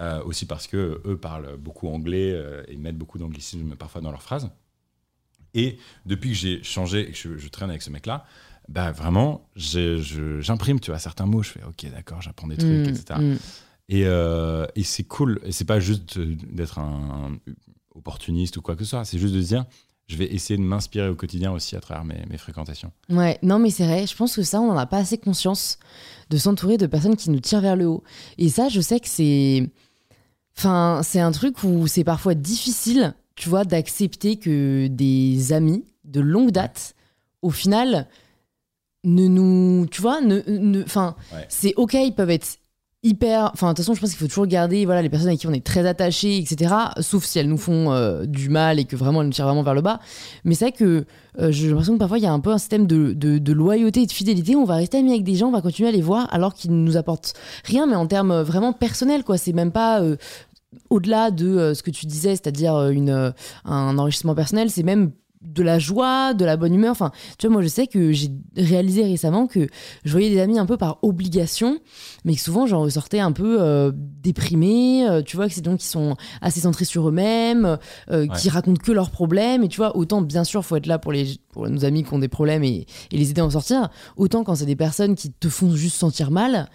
[0.00, 4.12] Euh, aussi parce que eux parlent beaucoup anglais euh, et mettent beaucoup d'anglicisme parfois dans
[4.12, 4.48] leurs phrases.
[5.54, 8.24] Et depuis que j'ai changé et que je, je traîne avec ce mec-là,
[8.68, 12.90] bah vraiment, j'imprime, tu vois, certains mots, je fais ok, d'accord, j'apprends des trucs, Hmm,
[12.90, 13.04] etc.
[13.18, 13.36] hmm.
[13.88, 15.40] Et, euh, et c'est cool.
[15.44, 17.52] Et c'est pas juste d'être un, un
[17.94, 19.04] opportuniste ou quoi que ce soit.
[19.04, 19.64] C'est juste de se dire,
[20.08, 22.90] je vais essayer de m'inspirer au quotidien aussi à travers mes, mes fréquentations.
[23.10, 25.78] Ouais, non mais c'est vrai, je pense que ça, on n'en a pas assez conscience
[26.30, 28.02] de s'entourer de personnes qui nous tirent vers le haut.
[28.38, 29.68] Et ça, je sais que c'est...
[30.56, 36.20] Enfin, c'est un truc où c'est parfois difficile, tu vois, d'accepter que des amis de
[36.20, 36.94] longue date,
[37.42, 38.08] au final,
[39.04, 39.86] ne nous...
[39.90, 40.82] Tu vois, ne...
[40.82, 41.46] Enfin, Ouais.
[41.48, 42.58] c'est ok, ils peuvent être
[43.08, 43.50] hyper...
[43.54, 45.46] Enfin, de toute façon, je pense qu'il faut toujours garder voilà, les personnes avec qui
[45.46, 46.74] on est très attaché, etc.
[47.00, 49.62] Sauf si elles nous font euh, du mal et que vraiment elles nous tirent vraiment
[49.62, 50.00] vers le bas.
[50.44, 51.04] Mais c'est vrai que
[51.40, 54.02] euh, j'ai l'impression que parfois il y a un peu un système de, de- loyauté
[54.02, 54.56] et de fidélité.
[54.56, 56.70] On va rester amis avec des gens, on va continuer à les voir alors qu'ils
[56.70, 57.34] ne nous apportent
[57.64, 59.38] rien, mais en termes euh, vraiment personnels, quoi.
[59.38, 60.02] C'est même pas
[60.90, 62.74] au-delà de ce que tu disais, c'est-à-dire
[63.64, 65.12] un enrichissement personnel, c'est même
[65.42, 66.92] de la joie, de la bonne humeur.
[66.92, 69.68] Enfin, tu vois, moi je sais que j'ai réalisé récemment que
[70.04, 71.78] je voyais des amis un peu par obligation,
[72.24, 75.06] mais que souvent j'en ressortais un peu euh, déprimé.
[75.08, 77.78] Euh, tu vois que c'est des gens qui sont assez centrés sur eux-mêmes,
[78.10, 79.62] euh, qui racontent que leurs problèmes.
[79.62, 82.12] Et tu vois, autant bien sûr, faut être là pour, les, pour nos amis qui
[82.14, 83.88] ont des problèmes et, et les aider à en sortir.
[84.16, 86.68] Autant quand c'est des personnes qui te font juste sentir mal.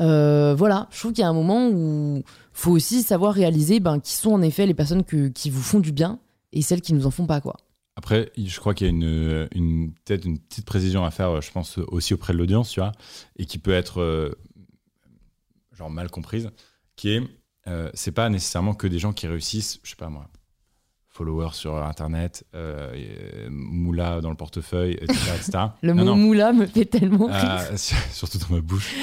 [0.00, 3.98] Euh, voilà, je trouve qu'il y a un moment où faut aussi savoir réaliser ben,
[3.98, 6.20] qui sont en effet les personnes que, qui vous font du bien
[6.52, 7.56] et celles qui nous en font pas quoi.
[7.98, 11.50] Après, je crois qu'il y a une, une peut-être une petite précision à faire, je
[11.50, 12.92] pense aussi auprès de l'audience, tu vois,
[13.36, 14.30] et qui peut être euh,
[15.76, 16.48] genre mal comprise,
[16.94, 17.22] qui est,
[17.66, 20.28] euh, c'est pas nécessairement que des gens qui réussissent, je sais pas moi,
[21.08, 25.14] followers sur Internet, euh, euh, moula dans le portefeuille, etc.
[25.36, 25.58] etc.
[25.82, 26.16] Le Non, mot non.
[26.16, 27.62] moula me fait tellement rire.
[27.72, 27.76] Euh,
[28.12, 28.94] surtout dans ma bouche.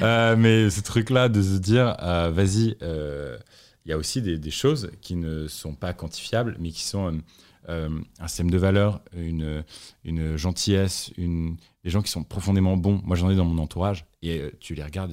[0.00, 4.90] Euh, mais ce truc-là de se dire, vas-y, il y a aussi des, des choses
[5.02, 7.20] qui ne sont pas quantifiables, mais qui sont
[7.68, 9.62] un système de valeurs, une,
[10.04, 13.00] une gentillesse, une, des gens qui sont profondément bons.
[13.04, 15.12] Moi, j'en ai dans mon entourage et euh, tu les regardes.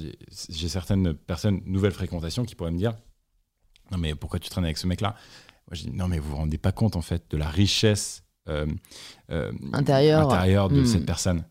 [0.49, 2.93] J'ai certaines personnes, nouvelles fréquentations, qui pourraient me dire
[3.91, 5.09] Non, mais pourquoi tu traînes avec ce mec-là?
[5.67, 8.23] Moi, je dis Non, mais vous vous rendez pas compte, en fait, de la richesse
[8.47, 8.65] euh,
[9.31, 10.29] euh, Intérieur.
[10.31, 10.85] intérieure de Hmm.
[10.85, 11.43] cette personne.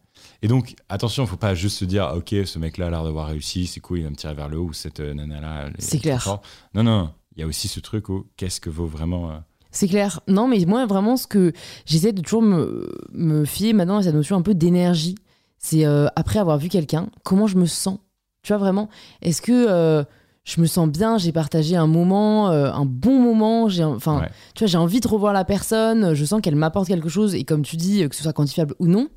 [0.43, 3.05] Et donc, attention, il faut pas juste se dire Ah, Ok, ce mec-là a l'air
[3.05, 5.71] d'avoir réussi, c'est cool, il va me tirer vers le haut, ou cette euh, nana-là.
[5.79, 6.23] C'est clair.
[6.23, 6.47] forte.
[6.75, 9.43] Non, non, il y a aussi ce truc où qu'est-ce que vaut vraiment.
[9.75, 10.21] C'est clair.
[10.29, 11.53] Non, mais moi, vraiment, ce que
[11.85, 15.17] j'essaie de toujours me, me fier maintenant à cette notion un peu d'énergie,
[15.59, 17.99] c'est euh, après avoir vu quelqu'un, comment je me sens.
[18.43, 18.89] Tu vois, vraiment,
[19.21, 20.05] est-ce que euh,
[20.45, 24.29] je me sens bien, j'ai partagé un moment, euh, un bon moment, j'ai, enfin, Ouais.
[24.55, 27.45] tu vois, j'ai envie de revoir la personne, je sens qu'elle m'apporte quelque chose, et
[27.45, 29.09] comme tu dis, que ce soit quantifiable ou non,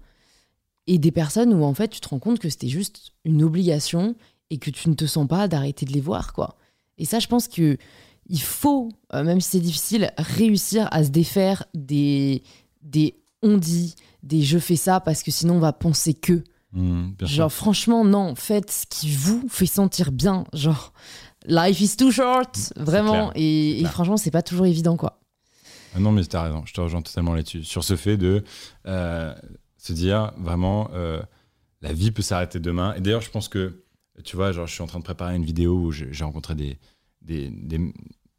[0.88, 4.16] et des personnes où en fait tu te rends compte que c'était juste une obligation
[4.50, 6.56] et que tu ne te sens pas d'arrêter de les voir, quoi.
[6.98, 7.78] Et ça, je pense que
[8.30, 12.44] il faut, euh, même si c'est difficile, réussir à se défaire des,
[12.82, 16.44] des on dit, des je fais ça parce que sinon on va penser que.
[16.74, 17.16] sûr.
[17.22, 20.44] Genre, franchement, non, faites ce qui vous fait sentir bien.
[20.54, 20.94] Genre,
[21.46, 23.30] life is too short, vraiment.
[23.30, 23.32] clair.
[23.36, 23.92] Et, et clair.
[23.92, 25.20] franchement, c'est pas toujours évident, quoi.
[25.96, 27.64] Ah non, mais tu as raison, je te rejoins totalement là-dessus.
[27.64, 28.44] Sur ce fait de
[28.86, 29.34] euh,
[29.78, 31.22] se dire vraiment, euh,
[31.82, 32.94] la vie peut s'arrêter demain.
[32.96, 33.84] Et d'ailleurs, je pense que,
[34.24, 36.78] tu vois, genre, je suis en train de préparer une vidéo où j'ai rencontré des,
[37.28, 37.94] des, des,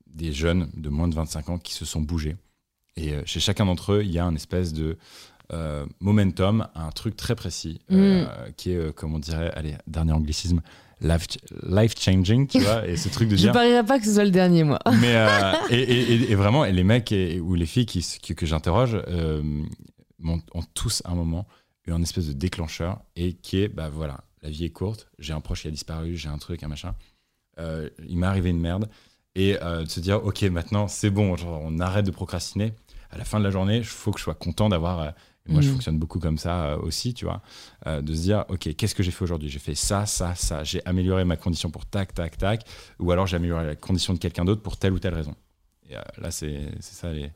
[0.06, 2.36] des jeunes de moins de 25 ans qui se sont bougés.
[2.96, 4.96] Et euh, chez chacun d'entre eux, il y a un espèce de
[5.52, 8.26] euh, momentum, un truc très précis, euh,
[8.56, 10.60] qui est, comme on dirait, allez, dernier anglicisme,
[11.00, 11.26] life,
[11.62, 13.52] life changing, tu vois, et ce truc de Je dire.
[13.52, 14.78] parierais pas que ce soit le dernier, moi.
[15.00, 18.04] Mais euh, et, et- et- et vraiment, et les mecs et- ou les filles qui,
[18.22, 19.42] que, que j'interroge euh,
[20.24, 20.40] ont
[20.74, 21.46] tous à un moment
[21.86, 25.32] eu un espèce de déclencheur et qui est, bah voilà, la vie est courte, j'ai
[25.32, 26.94] un proche qui a disparu, j'ai un truc, un machin,
[27.58, 28.88] euh, il m'est arrivé une merde
[29.34, 32.72] et euh, de se dire, ok, maintenant c'est bon, genre, on arrête de procrastiner.
[33.10, 35.00] À la fin de la journée, il faut que je sois content d'avoir.
[35.00, 35.10] euh,
[35.50, 35.72] moi, je Mhm.
[35.74, 37.40] fonctionne beaucoup comme ça aussi, tu vois,
[37.86, 39.48] de se dire, ok, qu'est-ce que j'ai fait aujourd'hui?
[39.48, 40.62] J'ai fait ça, ça, ça.
[40.62, 42.64] J'ai amélioré ma condition pour tac, tac, tac,
[42.98, 45.34] ou alors j'ai amélioré la condition de quelqu'un d'autre pour telle ou telle raison.
[45.88, 47.30] Et là, c'est ça les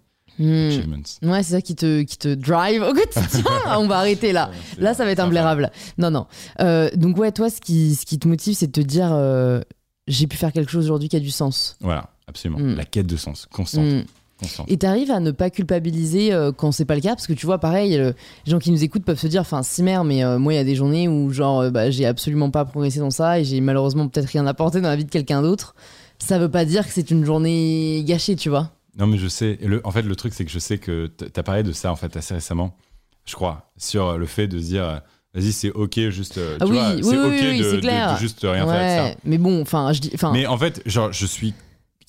[0.68, 0.96] achievements.
[1.22, 3.44] Ouais, c'est ça qui te, qui te drive au quotidien.
[3.78, 4.50] on va arrêter là.
[4.76, 5.70] Là, ça va être imblairable.
[5.96, 6.26] Non, non.
[6.60, 9.62] Euh, donc, ouais, toi, ce qui, ce qui te motive, c'est de te dire euh,
[10.06, 11.76] j'ai pu faire quelque chose aujourd'hui qui a du sens.
[11.80, 12.58] Voilà, absolument.
[12.60, 12.74] Mm.
[12.76, 13.84] La quête de sens, constante.
[13.86, 14.02] Hmm.
[14.38, 14.70] constante.
[14.70, 17.46] Et t'arrives à ne pas culpabiliser euh, quand c'est pas le cas, parce que tu
[17.46, 18.12] vois, pareil, euh,
[18.46, 20.56] les gens qui nous écoutent peuvent se dire, enfin, si mère, mais euh, moi, il
[20.56, 23.60] y a des journées où, genre, bah, j'ai absolument pas progressé dans ça et j'ai
[23.60, 25.74] malheureusement peut-être rien apporté dans la vie de quelqu'un d'autre.
[26.18, 28.70] Ça veut pas dire que c'est une journée gâchée, tu vois.
[28.98, 29.58] Non, mais je sais.
[29.60, 31.90] et le- en fait, le truc, c'est que je sais que t'as parlé de ça
[31.90, 32.76] en fait assez récemment,
[33.24, 35.00] je crois, sur le fait de se dire,
[35.34, 38.40] vas-y, c'est ok, juste, euh, Ah tu oui, vois, oui, c'est ok oui, de, juste
[38.42, 39.20] rien faire avec ça.
[39.24, 41.54] mais bon, enfin, je dis, enfin, Mais en fait, genre, je suis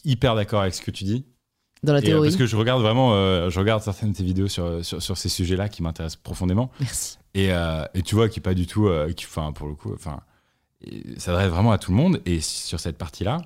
[0.06, 1.26] hyper d'accord avec ce que tu dis.
[1.84, 2.30] dans la Et, euh, théorie.
[2.30, 5.18] parce que je regarde vraiment, euh, je regarde certaines de tes vidéos sur, sur, sur
[5.18, 6.70] ces sujets-là qui m'intéressent profondément.
[6.80, 7.18] Merci.
[7.34, 10.20] Et, et tu vois, qui est pas du tout, qui, enfin, pour le coup, enfin,
[11.18, 12.22] s'adresse vraiment à tout le monde.
[12.26, 13.42] Et sur cette partie-là,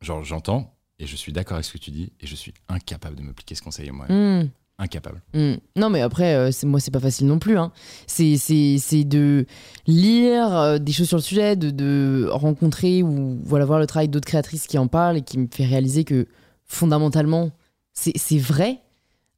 [0.00, 3.16] genre, j'entends et je suis d'accord avec ce que tu dis et je suis incapable
[3.16, 4.06] de m'appliquer ce conseil moi.
[4.08, 4.48] Hmm.
[4.82, 5.22] Incapable.
[5.32, 5.54] Hmm.
[5.76, 7.56] Non, mais après, euh, moi, c'est pas facile non plus.
[7.56, 7.70] Hein.
[8.08, 8.34] C'est,
[9.04, 9.46] de
[9.86, 14.08] lire euh, des choses sur le sujet, de, de rencontrer ou voilà voir le travail
[14.08, 16.26] d'autres créatrices qui en parlent et qui me fait réaliser que
[16.64, 17.52] fondamentalement,
[17.92, 18.80] c'est, vrai.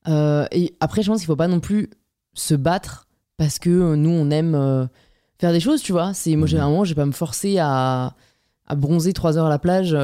[0.09, 1.91] Euh, et après, je pense qu'il faut pas non plus
[2.33, 4.89] se battre parce que nous, on aime
[5.39, 6.15] faire des choses, tu vois.
[6.15, 8.15] C'est, moi, généralement, je vais pas me forcer à,
[8.67, 9.95] à bronzer trois heures à la plage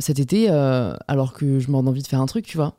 [0.00, 2.74] cet été alors que je m'en envie de faire un truc, tu vois.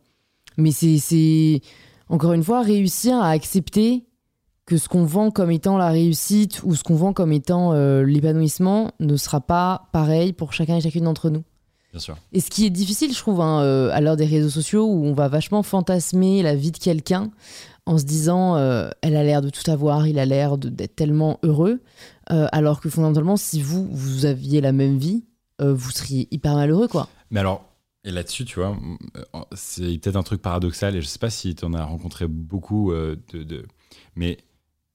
[0.57, 1.61] Mais c'est
[2.09, 4.05] encore une fois, réussir à accepter
[4.65, 8.03] que ce qu'on vend comme étant la réussite ou ce qu'on vend comme étant euh,
[8.03, 11.43] l'épanouissement ne sera pas pareil pour chacun et chacune d'entre nous.
[11.91, 12.15] Bien sûr.
[12.33, 15.05] Et ce qui est difficile, je trouve, hein, euh, à l'heure des réseaux sociaux où
[15.05, 17.31] on va vachement fantasmer la vie de quelqu'un
[17.87, 21.39] en se disant euh, elle a l'air de tout avoir, il a l'air d'être tellement
[21.41, 21.81] heureux,
[22.27, 25.25] alors que fondamentalement, si vous, vous aviez la même vie,
[25.59, 27.07] vous seriez hyper malheureux, quoi.
[27.31, 27.68] Mais alors,
[28.09, 28.75] et là-dessus, tu vois,
[29.15, 32.27] euh, c'est peut-être un truc paradoxal et je sais pas si tu en as rencontré
[32.27, 33.65] beaucoup euh, de, de-
[34.15, 34.37] Mais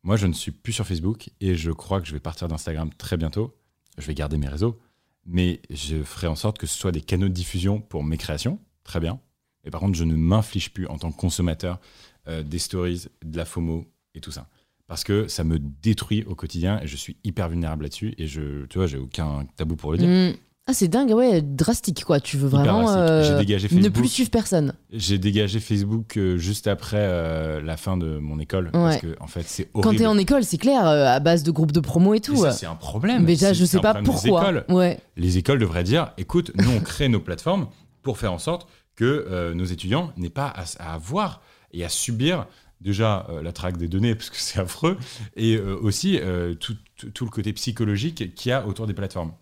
[0.02, 2.90] moi, je ne suis plus sur Facebook et je crois que je vais partir d'Instagram
[2.98, 3.54] très bientôt.
[3.98, 4.78] Je vais garder mes réseaux,
[5.26, 8.58] mais je ferai en sorte que ce soit des canaux de diffusion pour mes créations,
[8.82, 9.20] très bien.
[9.64, 11.80] Et par contre, je ne m'inflige plus en tant que consommateur
[12.26, 14.48] euh, des stories, de la FOMO et tout ça.
[14.86, 18.66] Parce que ça me détruit au quotidien et je suis hyper vulnérable là-dessus et je,
[18.66, 20.08] tu vois, j'ai aucun tabou pour le dire.
[20.08, 20.36] Mm.
[20.66, 22.20] Ah, c'est dingue, ouais, drastique, quoi.
[22.20, 24.72] Tu veux vraiment euh, dégagé ne plus suivre personne.
[24.90, 29.00] J'ai dégagé Facebook euh, juste après euh, la fin de mon école parce Ouais.
[29.02, 30.00] que en fait c'est Quand horrible.
[30.02, 32.40] t'es en école, c'est clair, à base de groupes de promo et tout.
[32.40, 32.50] Ouais.
[32.52, 33.24] c'est un problème.
[33.24, 34.40] Mais déjà, je sais pas pourquoi.
[34.40, 34.64] écoles.
[34.70, 34.98] Ouais.
[35.18, 37.68] Les écoles devraient dire écoute, nous on crée nos plateformes
[38.02, 41.42] pour faire en sorte que nos étudiants n'aient pas à, à avoir
[41.72, 42.46] et à subir
[42.80, 44.96] déjà euh, la traque des données, parce que c'est affreux,
[45.36, 48.92] et euh, aussi euh, tout, tout- tout le côté psychologique qu'il y a autour des
[48.94, 49.32] plateformes.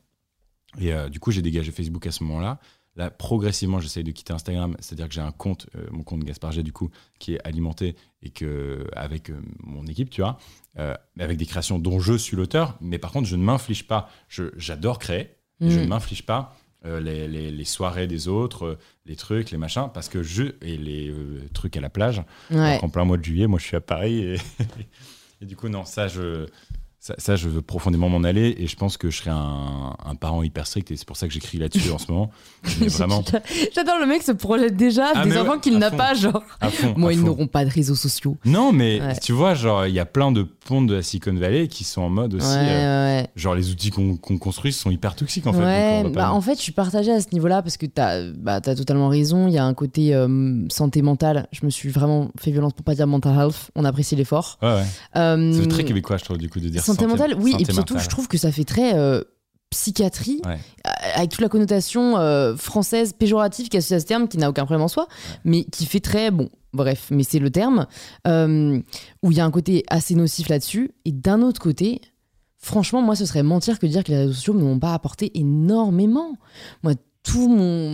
[0.80, 2.58] Et euh, du coup, j'ai dégagé Facebook à ce moment-là.
[2.96, 6.52] Là, progressivement, j'essaye de quitter Instagram, c'est-à-dire que j'ai un compte, euh, mon compte Gaspard
[6.52, 10.38] G, du coup, qui est alimenté et que avec euh, mon équipe, tu vois,
[11.18, 14.10] avec des créations dont je suis l'auteur, mais par contre, je ne m'inflige pas.
[14.56, 15.82] J'adore créer, et je Mm.
[15.82, 20.22] ne m'inflige pas les, les- les soirées des autres, les trucs, les machins, parce que
[20.22, 21.14] je et les
[21.54, 22.22] trucs à la plage.
[22.50, 22.76] Ouais.
[22.80, 24.36] Qu'en plein mois de juillet, moi, je suis à Paris et,
[25.40, 26.46] et du coup, non, ça, je
[27.04, 30.14] ça, ça, je veux profondément m'en aller et je pense que je serai un, un
[30.14, 32.30] parent hyper strict et c'est pour ça que j'écris là-dessus en ce moment.
[32.80, 33.24] Mais vraiment
[33.74, 36.44] J'adore le mec se projette déjà Ah, des enfants ouais, qu'il n'a pas, genre.
[36.70, 36.94] fond.
[36.96, 38.36] Moi, ils n'auront pas de réseaux sociaux.
[38.44, 39.18] Non, mais Ouais.
[39.20, 42.02] tu vois, genre, il y a plein de pontes de la Silicon Valley qui sont
[42.02, 42.46] en mode aussi.
[42.46, 46.04] ouais, euh, genre, les outils qu'on construit sont hyper toxiques en fait.
[46.14, 49.08] bah, en fait, je suis partagée à ce niveau-là parce que t'as bah, as totalement
[49.08, 49.48] raison.
[49.48, 51.48] Il y a un côté euh, santé mentale.
[51.50, 53.72] Je me suis vraiment fait violence pour pas dire mental health.
[53.74, 54.60] On apprécie l'effort.
[54.62, 57.52] Euh, C'est très québécois, je trouve, du coup, de dire santé mentale, oui.
[57.52, 58.04] santé Et puis surtout, mentale.
[58.04, 59.22] je trouve que ça fait très euh,
[59.70, 60.58] psychiatrie, Ouais.
[60.86, 64.48] euh, avec toute la connotation euh, française péjorative qui associe à ce terme, qui n'a
[64.50, 65.08] aucun problème en soi,
[65.44, 66.48] mais qui fait très bon.
[66.74, 67.86] Bref, mais c'est le terme
[68.26, 68.80] euh,
[69.22, 70.90] où il y a un côté assez nocif là-dessus.
[71.04, 72.00] Et d'un autre côté,
[72.58, 74.94] franchement, moi, ce serait mentir que de dire que les réseaux sociaux ne m'ont pas
[74.94, 76.32] apporté énormément.
[76.82, 77.90] Moi, tout mon,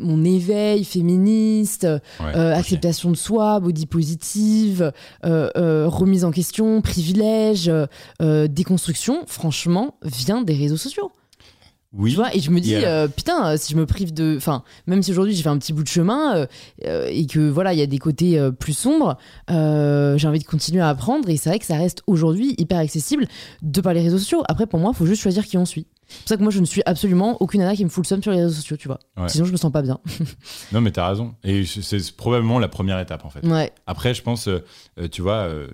[0.00, 1.86] mon éveil féministe,
[2.20, 4.92] Ouais, euh, acceptation de soi, body positive,
[5.24, 7.70] euh, euh, remise en question, privilège,
[8.20, 11.12] déconstruction, franchement, vient des réseaux sociaux.
[11.96, 12.10] Oui.
[12.10, 14.34] Tu vois, et je me dis, euh, putain, si je me prive de.
[14.36, 16.46] Enfin, même si aujourd'hui j'ai fait un petit bout de chemin
[16.84, 19.16] euh, et que voilà, il y a des côtés euh, plus sombres,
[19.48, 23.26] j'ai envie de continuer à apprendre et c'est vrai que ça reste aujourd'hui hyper accessible
[23.62, 24.42] de par les réseaux sociaux.
[24.48, 25.86] Après, pour moi, il faut juste choisir qui on suit.
[26.08, 28.08] C'est pour ça que moi, je ne suis absolument aucune nana qui me fout le
[28.08, 28.98] seum sur les réseaux sociaux, tu vois.
[29.16, 29.28] Ouais.
[29.28, 29.98] Sinon, je me sens pas bien.
[30.72, 31.34] Non, mais t'as raison.
[31.44, 33.44] Et c'est probablement la première étape en fait.
[33.46, 33.72] Ouais.
[33.86, 34.64] Après, je pense, euh,
[34.98, 35.68] euh, tu vois, euh,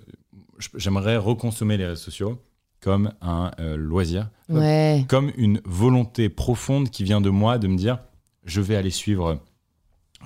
[0.75, 2.41] j'aimerais reconsommer les réseaux sociaux
[2.81, 5.05] comme un euh, loisir, Ouais.
[5.07, 7.99] comme une volonté profonde qui vient de moi de me dire,
[8.43, 9.39] je vais aller suivre.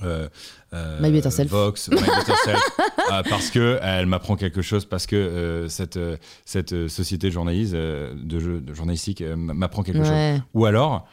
[0.04, 0.28] Euh,
[0.74, 1.50] euh, My Better Self.
[1.50, 2.62] Vox, My Better Self,
[3.12, 7.74] euh, parce que elle m'apprend quelque chose, parce que euh, cette, euh, cette société journaliste,
[7.74, 10.42] de, jeu, de journalistique m'apprend quelque chose.
[10.54, 11.08] Ou alors,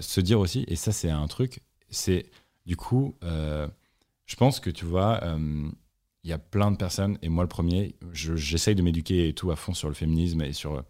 [0.00, 1.60] se dire aussi, et ça c'est un truc,
[1.90, 2.26] c'est
[2.66, 5.20] du coup, je pense que tu vois,
[6.22, 9.34] il y a plein de personnes, et moi le premier, je- j'essaye de m'éduquer et
[9.34, 10.82] tout à fond sur le féminisme et sur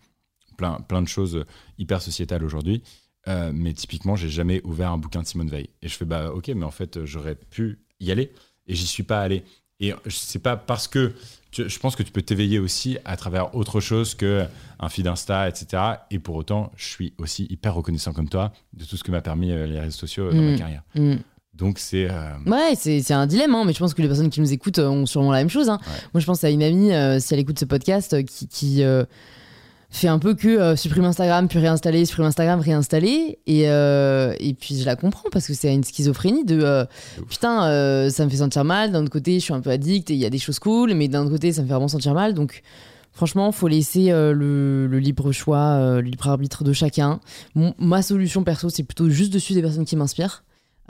[0.57, 1.45] plein, plein de choses
[1.79, 2.83] hyper sociétales aujourd'hui.
[3.29, 5.69] Euh, mais typiquement, j'ai jamais ouvert un bouquin de Simone Veil.
[5.83, 8.31] Et je fais, bah ok, mais en fait, euh, j'aurais pu y aller,
[8.67, 9.45] et j'y suis pas allé.
[9.81, 11.13] Et c'est pas parce que
[11.51, 14.45] tu- je pense que tu peux t'éveiller aussi à travers autre chose que
[14.79, 15.83] un feed Insta, etc.
[16.11, 19.21] Et pour autant, je suis aussi hyper reconnaissant comme toi de tout ce que m'a
[19.21, 20.51] permis euh, les réseaux sociaux dans Mm.
[20.53, 20.83] ma carrière.
[20.95, 21.15] Mm.
[21.55, 24.31] Donc c'est euh, Ouais, c'est c'est un dilemme, hein, mais je pense que les personnes
[24.31, 25.69] qui nous écoutent ont sûrement la même chose.
[25.69, 25.79] hein.
[25.87, 25.93] Ouais.
[26.13, 28.83] Moi, je pense à une amie, euh, si elle écoute ce podcast, qui, qui,
[29.97, 33.39] fait un peu que euh, supprime Instagram, puis réinstaller, supprime Instagram, réinstaller.
[33.47, 36.85] Et, euh, et puis, je la comprends parce que c'est une schizophrénie de euh,
[37.31, 38.91] putain, euh, ça me fait sentir mal.
[38.91, 40.95] D'un autre côté, je suis un peu addict et il y a des choses cool,
[40.95, 42.35] mais d'un autre côté, ça me fait vraiment sentir mal.
[42.35, 42.63] Donc,
[43.13, 47.21] franchement, faut laisser le, le libre choix, le libre arbitre de chacun.
[47.55, 50.43] Mon- ma solution perso, c'est plutôt juste de suivre des personnes qui m'inspirent.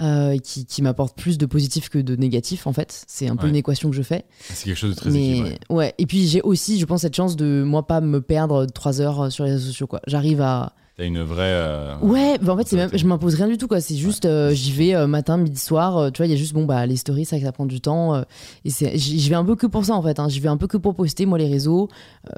[0.02, 3.04] Euh, qui, qui m'apportent plus de positif que de négatif en fait.
[3.06, 3.50] C'est un peu Ouais.
[3.50, 4.24] une équation que je fais.
[4.40, 5.94] C'est quelque chose de très mais ouais.
[5.98, 9.30] Et puis j'ai aussi je pense cette chance de moi pas me perdre trois heures
[9.30, 10.00] sur les réseaux sociaux quoi.
[10.06, 11.42] J'arrive à T'as une vraie.
[11.50, 13.80] euh, ouais bah en fait c'est même je m'impose rien du tout quoi.
[13.80, 16.36] C'est juste euh, j'y vais euh, matin midi soir euh, tu vois il y a
[16.36, 18.22] juste bon bah les stories ça ça prend du temps euh,
[18.64, 20.28] et c'est j'y vais un peu que pour ça en fait hein.
[20.28, 21.88] j'y vais un peu que pour poster moi les réseaux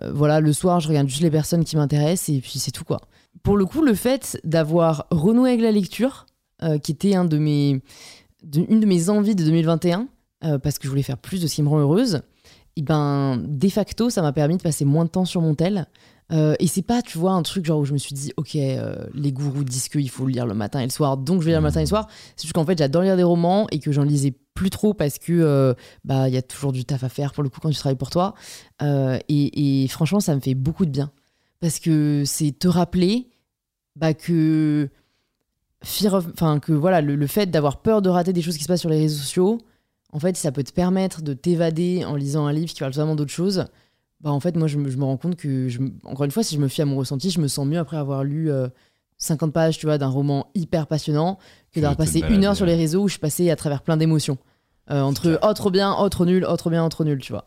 [0.02, 2.84] Euh, voilà le soir je regarde juste les personnes qui m'intéressent et puis c'est tout
[2.84, 3.00] quoi.
[3.42, 6.24] Pour le coup le fait d'avoir renoué avec la lecture
[6.62, 7.80] euh, qui était un de mes
[8.42, 10.08] de- une de mes envies de 2021
[10.44, 12.22] euh, parce que je voulais faire plus de ce qui me rend heureuse
[12.76, 15.86] et ben de facto ça m'a permis de passer moins de temps sur mon tel.
[16.32, 18.56] Euh, et c'est pas tu vois un truc genre où je me suis dit ok
[18.56, 21.52] euh, les gourous disent qu'il faut lire le matin et le soir donc je vais
[21.52, 22.08] lire le matin et le soir.
[22.36, 25.18] C'est juste qu'en fait j'adore lire des romans et que j'en lisais plus trop parce
[25.18, 27.96] que bah y a toujours du taf à faire pour le coup quand tu travailles
[27.96, 28.34] pour toi.
[28.82, 31.12] Et, et franchement ça me fait beaucoup de bien.
[31.60, 33.28] Parce que c'est te rappeler
[33.94, 34.90] bah que
[35.82, 38.62] fear of- enfin que voilà le, le fait d'avoir peur de rater des choses qui
[38.64, 39.58] se passent sur les réseaux sociaux
[40.12, 43.16] en fait ça peut te permettre de t'évader en lisant un livre qui parle totalement
[43.16, 43.66] d'autre chose.
[44.20, 46.42] Bah en fait moi je me, je me rends compte que je, encore une fois
[46.42, 48.68] si je me fie à mon ressenti je me sens mieux après avoir lu euh,
[49.18, 51.38] 50 pages tu vois d'un roman hyper passionnant
[51.72, 54.38] que d'avoir passé une heure sur les réseaux où je passais à travers plein d'émotions.
[54.90, 57.32] Euh, entre oh trop bien oh trop nul oh trop bien oh trop nul tu
[57.32, 57.46] vois.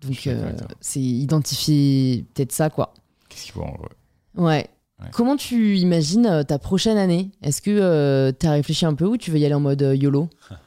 [0.00, 2.94] Donc euh, c'est identifier peut-être ça quoi.
[3.28, 3.88] Qu'est-ce qu'il faut en vrai?
[4.36, 4.70] Ouais.
[5.00, 5.06] Ouais.
[5.12, 7.30] Comment tu imagines euh, ta prochaine année?
[7.42, 9.94] Est-ce que tu as réfléchi un peu ou tu veux y aller en mode euh,
[9.96, 10.28] YOLO?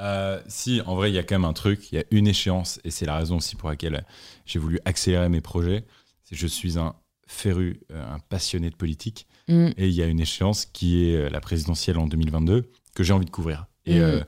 [0.00, 2.26] Euh, si, en vrai, il y a quand même un truc, il y a une
[2.26, 4.04] échéance, et c'est la raison aussi pour laquelle
[4.46, 5.84] j'ai voulu accélérer mes projets.
[6.24, 6.94] C'est je suis un
[7.28, 9.66] féru, euh, un passionné de politique, Mm.
[9.76, 13.12] et il y a une échéance qui est euh, la présidentielle en 2022 que j'ai
[13.12, 13.66] envie de couvrir.
[13.86, 14.02] Et Mm.
[14.02, 14.20] euh,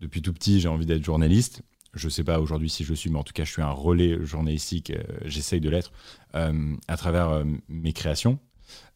[0.00, 1.62] depuis tout petit, j'ai envie d'être journaliste.
[1.92, 3.70] Je sais pas aujourd'hui si je le suis, mais en tout cas, je suis un
[3.70, 4.90] relais journalistique.
[4.90, 5.92] euh, J'essaye de l'être
[6.34, 8.38] euh, à travers euh, mes créations.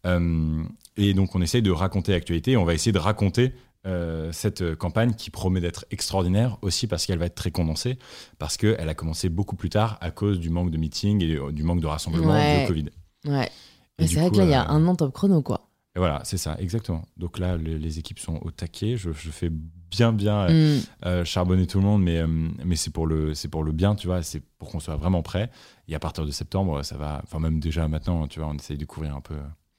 [0.07, 0.63] Euh,
[0.97, 2.57] et donc, on essaye de raconter l'actualité.
[2.57, 3.53] On va essayer de raconter
[3.87, 7.99] euh, cette euh, campagne qui promet d'être extraordinaire aussi parce qu'elle va être très condensée,
[8.39, 11.63] parce qu'elle a commencé beaucoup plus tard à cause du manque de meetings et du
[11.63, 12.63] manque de rassemblement Ouais.
[12.63, 12.87] de Covid.
[13.27, 13.51] Ouais.
[13.99, 15.69] Mais c'est vrai que là, il y a un an top chrono, quoi.
[15.95, 17.05] et voilà, c'est ça, exactement.
[17.17, 18.97] Donc là, le- les équipes sont au taquet.
[18.97, 20.81] Je, je fais bien, bien Mm.
[21.07, 22.23] euh, charbonner tout le monde, mais,
[22.65, 24.23] mais c'est pour, le- pour le bien, tu vois.
[24.23, 25.51] C'est pour qu'on soit vraiment prêt.
[25.89, 27.21] Et à partir de septembre, ça va.
[27.25, 29.37] Enfin, même déjà maintenant, tu vois, on essaye de couvrir un peu.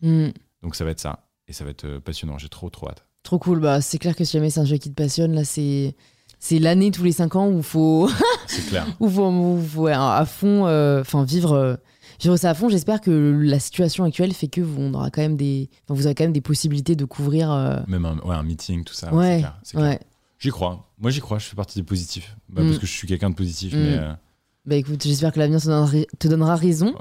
[0.07, 0.29] Mm.
[0.63, 1.27] Donc ça va être ça.
[1.47, 2.37] Et ça va être euh, passionnant.
[2.37, 3.05] J'ai trop, trop hâte.
[3.23, 3.59] Trop cool.
[3.59, 5.95] Bah, c'est clair que si jamais c'est un jeu qui te passionne, là, c'est.
[6.37, 8.07] C'est l'année tous les 5 ans où faut,
[8.47, 8.85] C'est clair.
[8.99, 11.75] où faut, où faut, à fond, euh, enfin vivre, euh,
[12.21, 12.69] vivre ça à fond.
[12.69, 16.13] J'espère que la situation actuelle fait que vous, on aura quand même des, vous aurez
[16.13, 17.51] quand même des possibilités de couvrir.
[17.51, 19.11] euh, Même un, ouais, un meeting, tout ça.
[19.13, 19.43] ouais,
[19.75, 19.99] ouais.
[20.37, 20.91] J'y crois.
[20.99, 21.39] Moi, j'y crois.
[21.39, 22.35] Je fais partie des positifs.
[22.49, 22.67] Bah, Mm.
[22.67, 23.77] Parce que je suis quelqu'un de positif, Mm.
[23.79, 23.99] mais.
[24.65, 26.93] Bah écoute, j'espère que l'avenir te donnera, raison.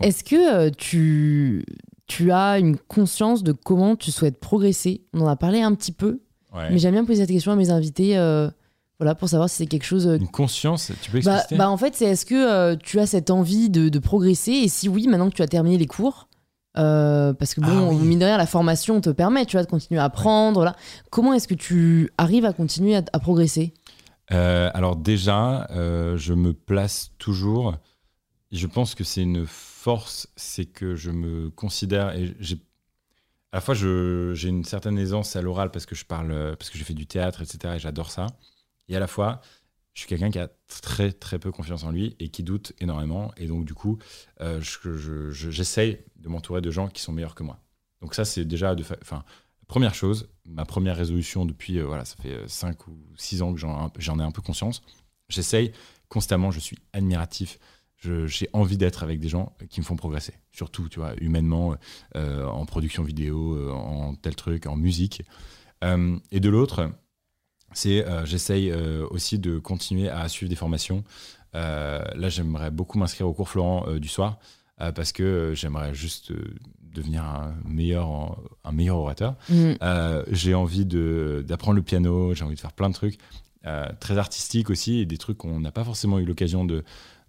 [0.00, 1.64] Est-ce que tu,
[2.08, 5.92] tu as une conscience de comment tu souhaites progresser On en a parlé un petit
[5.92, 6.20] peu,
[6.54, 6.70] Ouais.
[6.70, 8.48] mais j'aime bien poser cette question à mes invités, euh,
[8.98, 10.06] voilà, pour savoir si c'est quelque chose.
[10.08, 11.58] euh, Une conscience, tu peux bah, expliquer?
[11.58, 14.52] bah, en fait, c'est est-ce que euh, tu as cette envie de, de progresser?
[14.52, 16.28] Et si oui, maintenant que tu as terminé les cours,
[16.78, 17.96] euh, parce que bon, Ah oui.
[17.96, 20.54] mine de rien, la formation te permet, tu vois, de continuer à apprendre.
[20.60, 20.74] Voilà.
[21.10, 23.74] Comment est-ce que tu arrives à continuer à, à progresser?
[24.32, 27.74] Euh, alors déjà, je me place toujours.
[28.52, 29.44] Je pense que c'est une
[30.36, 32.56] c'est que je me considère et j'ai
[33.52, 36.70] à la fois j'ai une certaine aisance à l'oral parce que je parle, euh, parce
[36.70, 37.76] que j'ai fait du théâtre, etc.
[37.76, 38.26] Et j'adore ça.
[38.88, 39.40] Et à la fois,
[39.94, 43.32] je suis quelqu'un qui a très très peu confiance en lui et qui doute énormément.
[43.36, 43.98] Et donc du coup,
[44.40, 47.58] euh, je- je- je- j'essaye de m'entourer de gens qui sont meilleurs que moi.
[48.02, 49.24] Donc ça, c'est déjà de, enfin,
[49.66, 53.60] Première chose, ma première résolution depuis, euh, voilà, ça fait 5 ou 6 ans que
[54.00, 54.80] j'en ai un peu conscience.
[55.28, 55.72] J'essaye
[56.08, 57.58] constamment, je suis admiratif,
[58.00, 60.34] j'ai envie d'être avec des gens qui me font progresser.
[60.52, 61.74] Surtout, tu vois, humainement,
[62.16, 65.22] euh, en production vidéo, euh, en tel truc, en musique.
[65.84, 66.90] Euh, et de l'autre,
[67.72, 68.72] c'est euh, j'essaye
[69.10, 71.04] aussi de continuer à suivre des formations.
[71.54, 74.38] Là, j'aimerais beaucoup m'inscrire au cours Florent du soir
[74.76, 76.32] parce que j'aimerais juste
[76.80, 79.34] devenir un meilleur, un meilleur orateur.
[79.48, 79.72] Mm.
[79.82, 83.18] Euh, j'ai envie d'apprendre le piano, j'ai envie de faire plein de trucs
[84.00, 86.84] très artistiques aussi et des trucs qu'on n'a pas forcément eu l'occasion de,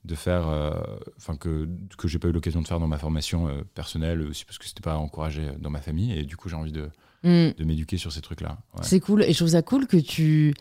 [0.06, 0.72] de faire, euh,
[1.18, 4.46] enfin que, que j'ai pas eu l'occasion de faire dans ma formation euh, personnelle aussi
[4.46, 6.90] parce que c'était pas encouragé dans ma famille et du coup j'ai envie de,
[7.22, 7.50] Mm.
[7.58, 8.58] de m'éduquer sur ces trucs-là.
[8.76, 8.82] Ouais.
[8.82, 9.24] C'est cool.
[9.24, 10.54] Et je trouve ça cool que tu,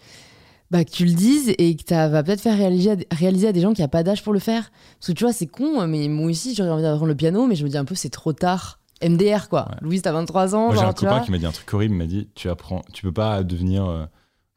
[0.73, 3.47] bah, que tu le dises et que tu vas peut-être faire réaliser à, des- réaliser
[3.47, 4.73] à des gens qui n'ont pas d'âge pour le faire.
[4.99, 7.55] Parce que tu vois, c'est con, mais moi aussi, j'aurais envie d'apprendre le piano, mais
[7.55, 8.81] je me dis un peu, c'est trop tard.
[9.01, 9.69] MDR, quoi.
[9.71, 9.77] Ouais.
[9.83, 10.67] Louise, t'as 23 ans.
[10.73, 11.21] Moi j'ai un copain vois.
[11.21, 13.87] qui m'a dit un truc horrible, il m'a dit tu apprends, tu peux pas devenir
[13.87, 14.05] euh,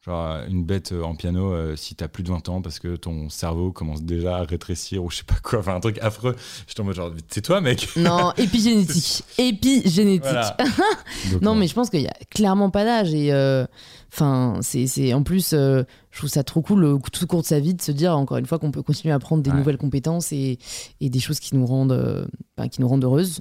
[0.04, 2.96] genre une bête euh, en piano euh, si t'as plus de 20 ans parce que
[2.96, 6.34] ton cerveau commence déjà à rétrécir ou je sais pas quoi, enfin un truc affreux.
[6.78, 7.88] En mode genre c'est toi mec.
[7.96, 9.22] Non, épigénétique.
[9.38, 10.22] Épigénétique.
[10.24, 10.56] Voilà.
[11.32, 13.14] Donc, Non, mais je pense qu'il y a clairement pas d'âge.
[13.14, 13.64] Et euh,
[14.12, 17.42] enfin, c'est, c'est en plus, euh, je trouve ça trop cool, euh, tout au court
[17.42, 19.50] de sa vie, de se dire encore une fois qu'on peut continuer à apprendre des
[19.50, 19.56] Ouais.
[19.56, 20.58] nouvelles compétences et,
[21.00, 22.24] et des choses qui nous rendent, euh,
[22.70, 23.40] qui nous rendent heureuses.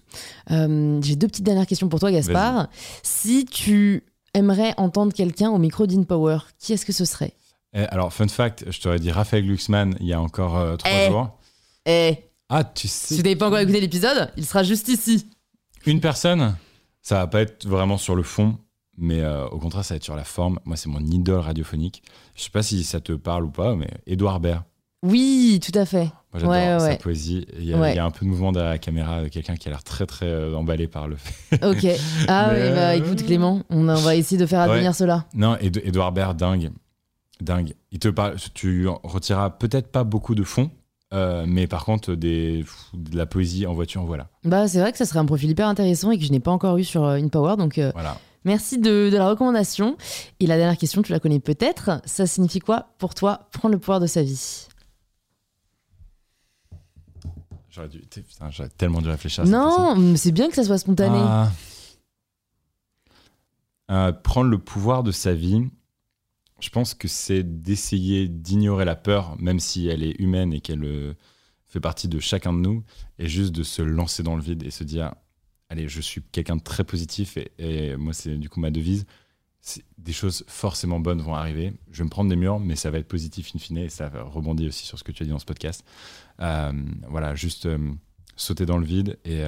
[0.51, 2.68] Euh, j'ai deux petites dernières questions pour toi, Gaspard.
[3.01, 4.03] Si tu
[4.34, 7.34] aimerais entendre quelqu'un au micro d'InPower, qui est-ce que ce serait?
[7.73, 10.91] Eh, alors, fun fact, je t'aurais dit Raphaël Glucksmann il y a encore euh, trois
[10.91, 11.07] Eh.
[11.09, 11.29] jours.
[11.86, 12.17] Eh,
[12.49, 15.27] Ah, tu si sais, vous n'avez pas encore écouté l'épisode, il sera juste ici.
[15.86, 16.55] une personne,
[17.01, 18.57] ça va pas être vraiment sur le fond,
[18.97, 20.59] mais euh, au contraire, ça va être sur la forme.
[20.65, 22.03] Moi, c'est mon idole radiophonique.
[22.36, 24.63] Je sais pas si ça te parle ou pas, mais Édouard Baird.
[25.03, 26.09] Oui, tout à fait.
[26.34, 26.97] Moi, j'adore Ouais, sa ouais.
[26.97, 27.45] poésie.
[27.57, 27.93] Il y, a, Ouais.
[27.93, 29.84] il y a un peu de mouvement derrière la caméra, euh, quelqu'un qui a l'air
[29.84, 31.55] très, très euh, emballé par le fait.
[31.65, 31.86] Ok.
[32.27, 35.25] Ah Mais, oui, bah euh, écoute Clément, on, on va essayer de faire advenir cela.
[35.34, 36.71] Non, Édouard Baird, dingue.
[37.41, 37.73] Dingue.
[37.91, 40.69] Il te parle, tu retireras peut-être pas beaucoup de fond,
[41.13, 42.63] euh, mais par contre, des,
[42.93, 44.27] de la poésie en voiture, voilà.
[44.45, 46.51] Bah c'est vrai que ça serait un profil hyper intéressant et que je n'ai pas
[46.51, 48.17] encore eu sur euh, InPower, donc euh, Voilà.
[48.45, 49.97] merci de, de la recommandation.
[50.39, 53.79] Et la dernière question, tu la connais peut-être, ça signifie quoi pour toi prendre le
[53.79, 54.67] pouvoir de sa vie?
[57.72, 57.99] J'aurais dû.
[57.99, 59.59] Putain, j'aurais tellement dû réfléchir à question.
[59.59, 61.17] Non, mais c'est bien que ça soit spontané.
[61.19, 61.51] Ah.
[63.89, 65.67] Euh, prendre le pouvoir de sa vie,
[66.59, 70.84] je pense que c'est d'essayer d'ignorer la peur, même si elle est humaine et qu'elle
[70.84, 71.13] euh,
[71.65, 72.84] fait partie de chacun de nous,
[73.17, 75.13] et juste de se lancer dans le vide et se dire
[75.69, 79.05] Allez, je suis quelqu'un de très positif, et, et moi, c'est du coup ma devise
[79.97, 81.74] des choses forcément bonnes vont arriver.
[81.91, 84.12] Je vais me prendre des murs, mais ça va être positif in fine et ça
[84.14, 85.84] rebondit aussi sur ce que tu as dit dans ce podcast.
[86.39, 86.72] Euh,
[87.07, 87.78] voilà, juste euh,
[88.36, 89.43] sauter dans le vide et,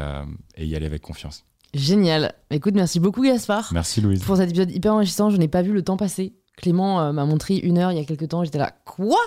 [0.55, 1.45] et, y aller avec confiance.
[1.73, 2.35] Génial.
[2.51, 3.69] Écoute, merci beaucoup Gaspard.
[3.73, 4.23] Merci Louise.
[4.23, 6.33] Pour cet épisode hyper enrichissant, je n'ai pas vu le temps passer.
[6.55, 9.17] Clément m'a montré une heure il y a quelques temps, j'étais là, quoi?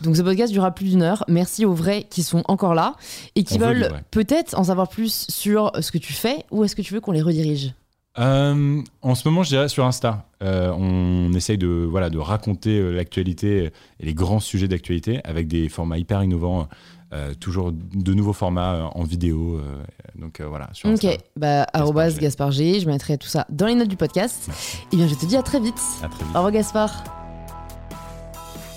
[0.00, 1.24] Donc ce podcast durera plus d'une heure.
[1.28, 2.96] Merci aux vrais qui sont encore là
[3.36, 6.82] et qui veulent peut-être en savoir plus sur ce que tu fais ou est-ce que
[6.82, 7.74] tu veux qu'on les redirige?
[8.18, 10.26] Euh, en ce moment, je dirais sur Insta.
[10.42, 15.48] Euh, on essaye de, voilà, de raconter euh, l'actualité et les grands sujets d'actualité avec
[15.48, 16.68] des formats hyper innovants,
[17.38, 19.60] toujours de nouveaux formats en vidéo.
[20.16, 20.68] donc voilà.
[20.72, 21.64] Sur Insta, ok, bah,
[22.20, 22.80] Gaspard G.
[22.80, 24.48] Je mettrai tout ça dans les notes du podcast.
[24.48, 25.80] Et eh bien, je te dis à très vite.
[26.02, 26.34] À très vite.
[26.34, 27.04] Au revoir, Gaspard.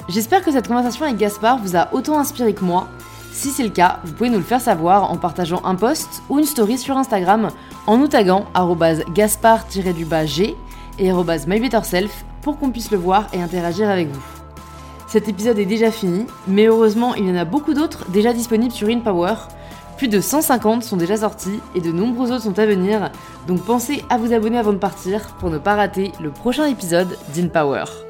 [0.07, 2.87] J'espère que cette conversation avec Gaspard vous a autant inspiré que moi.
[3.33, 6.39] Si c'est le cas, vous pouvez nous le faire savoir en partageant un post ou
[6.39, 7.49] une story sur Instagram
[7.87, 8.45] en nous taguant
[9.13, 10.55] gaspard-g
[10.99, 14.23] et mybetterself pour qu'on puisse le voir et interagir avec vous.
[15.07, 18.73] Cet épisode est déjà fini, mais heureusement il y en a beaucoup d'autres déjà disponibles
[18.73, 19.35] sur InPower.
[19.97, 23.09] Plus de 150 sont déjà sortis et de nombreux autres sont à venir,
[23.47, 27.17] donc pensez à vous abonner avant de partir pour ne pas rater le prochain épisode
[27.33, 28.06] d'InPower.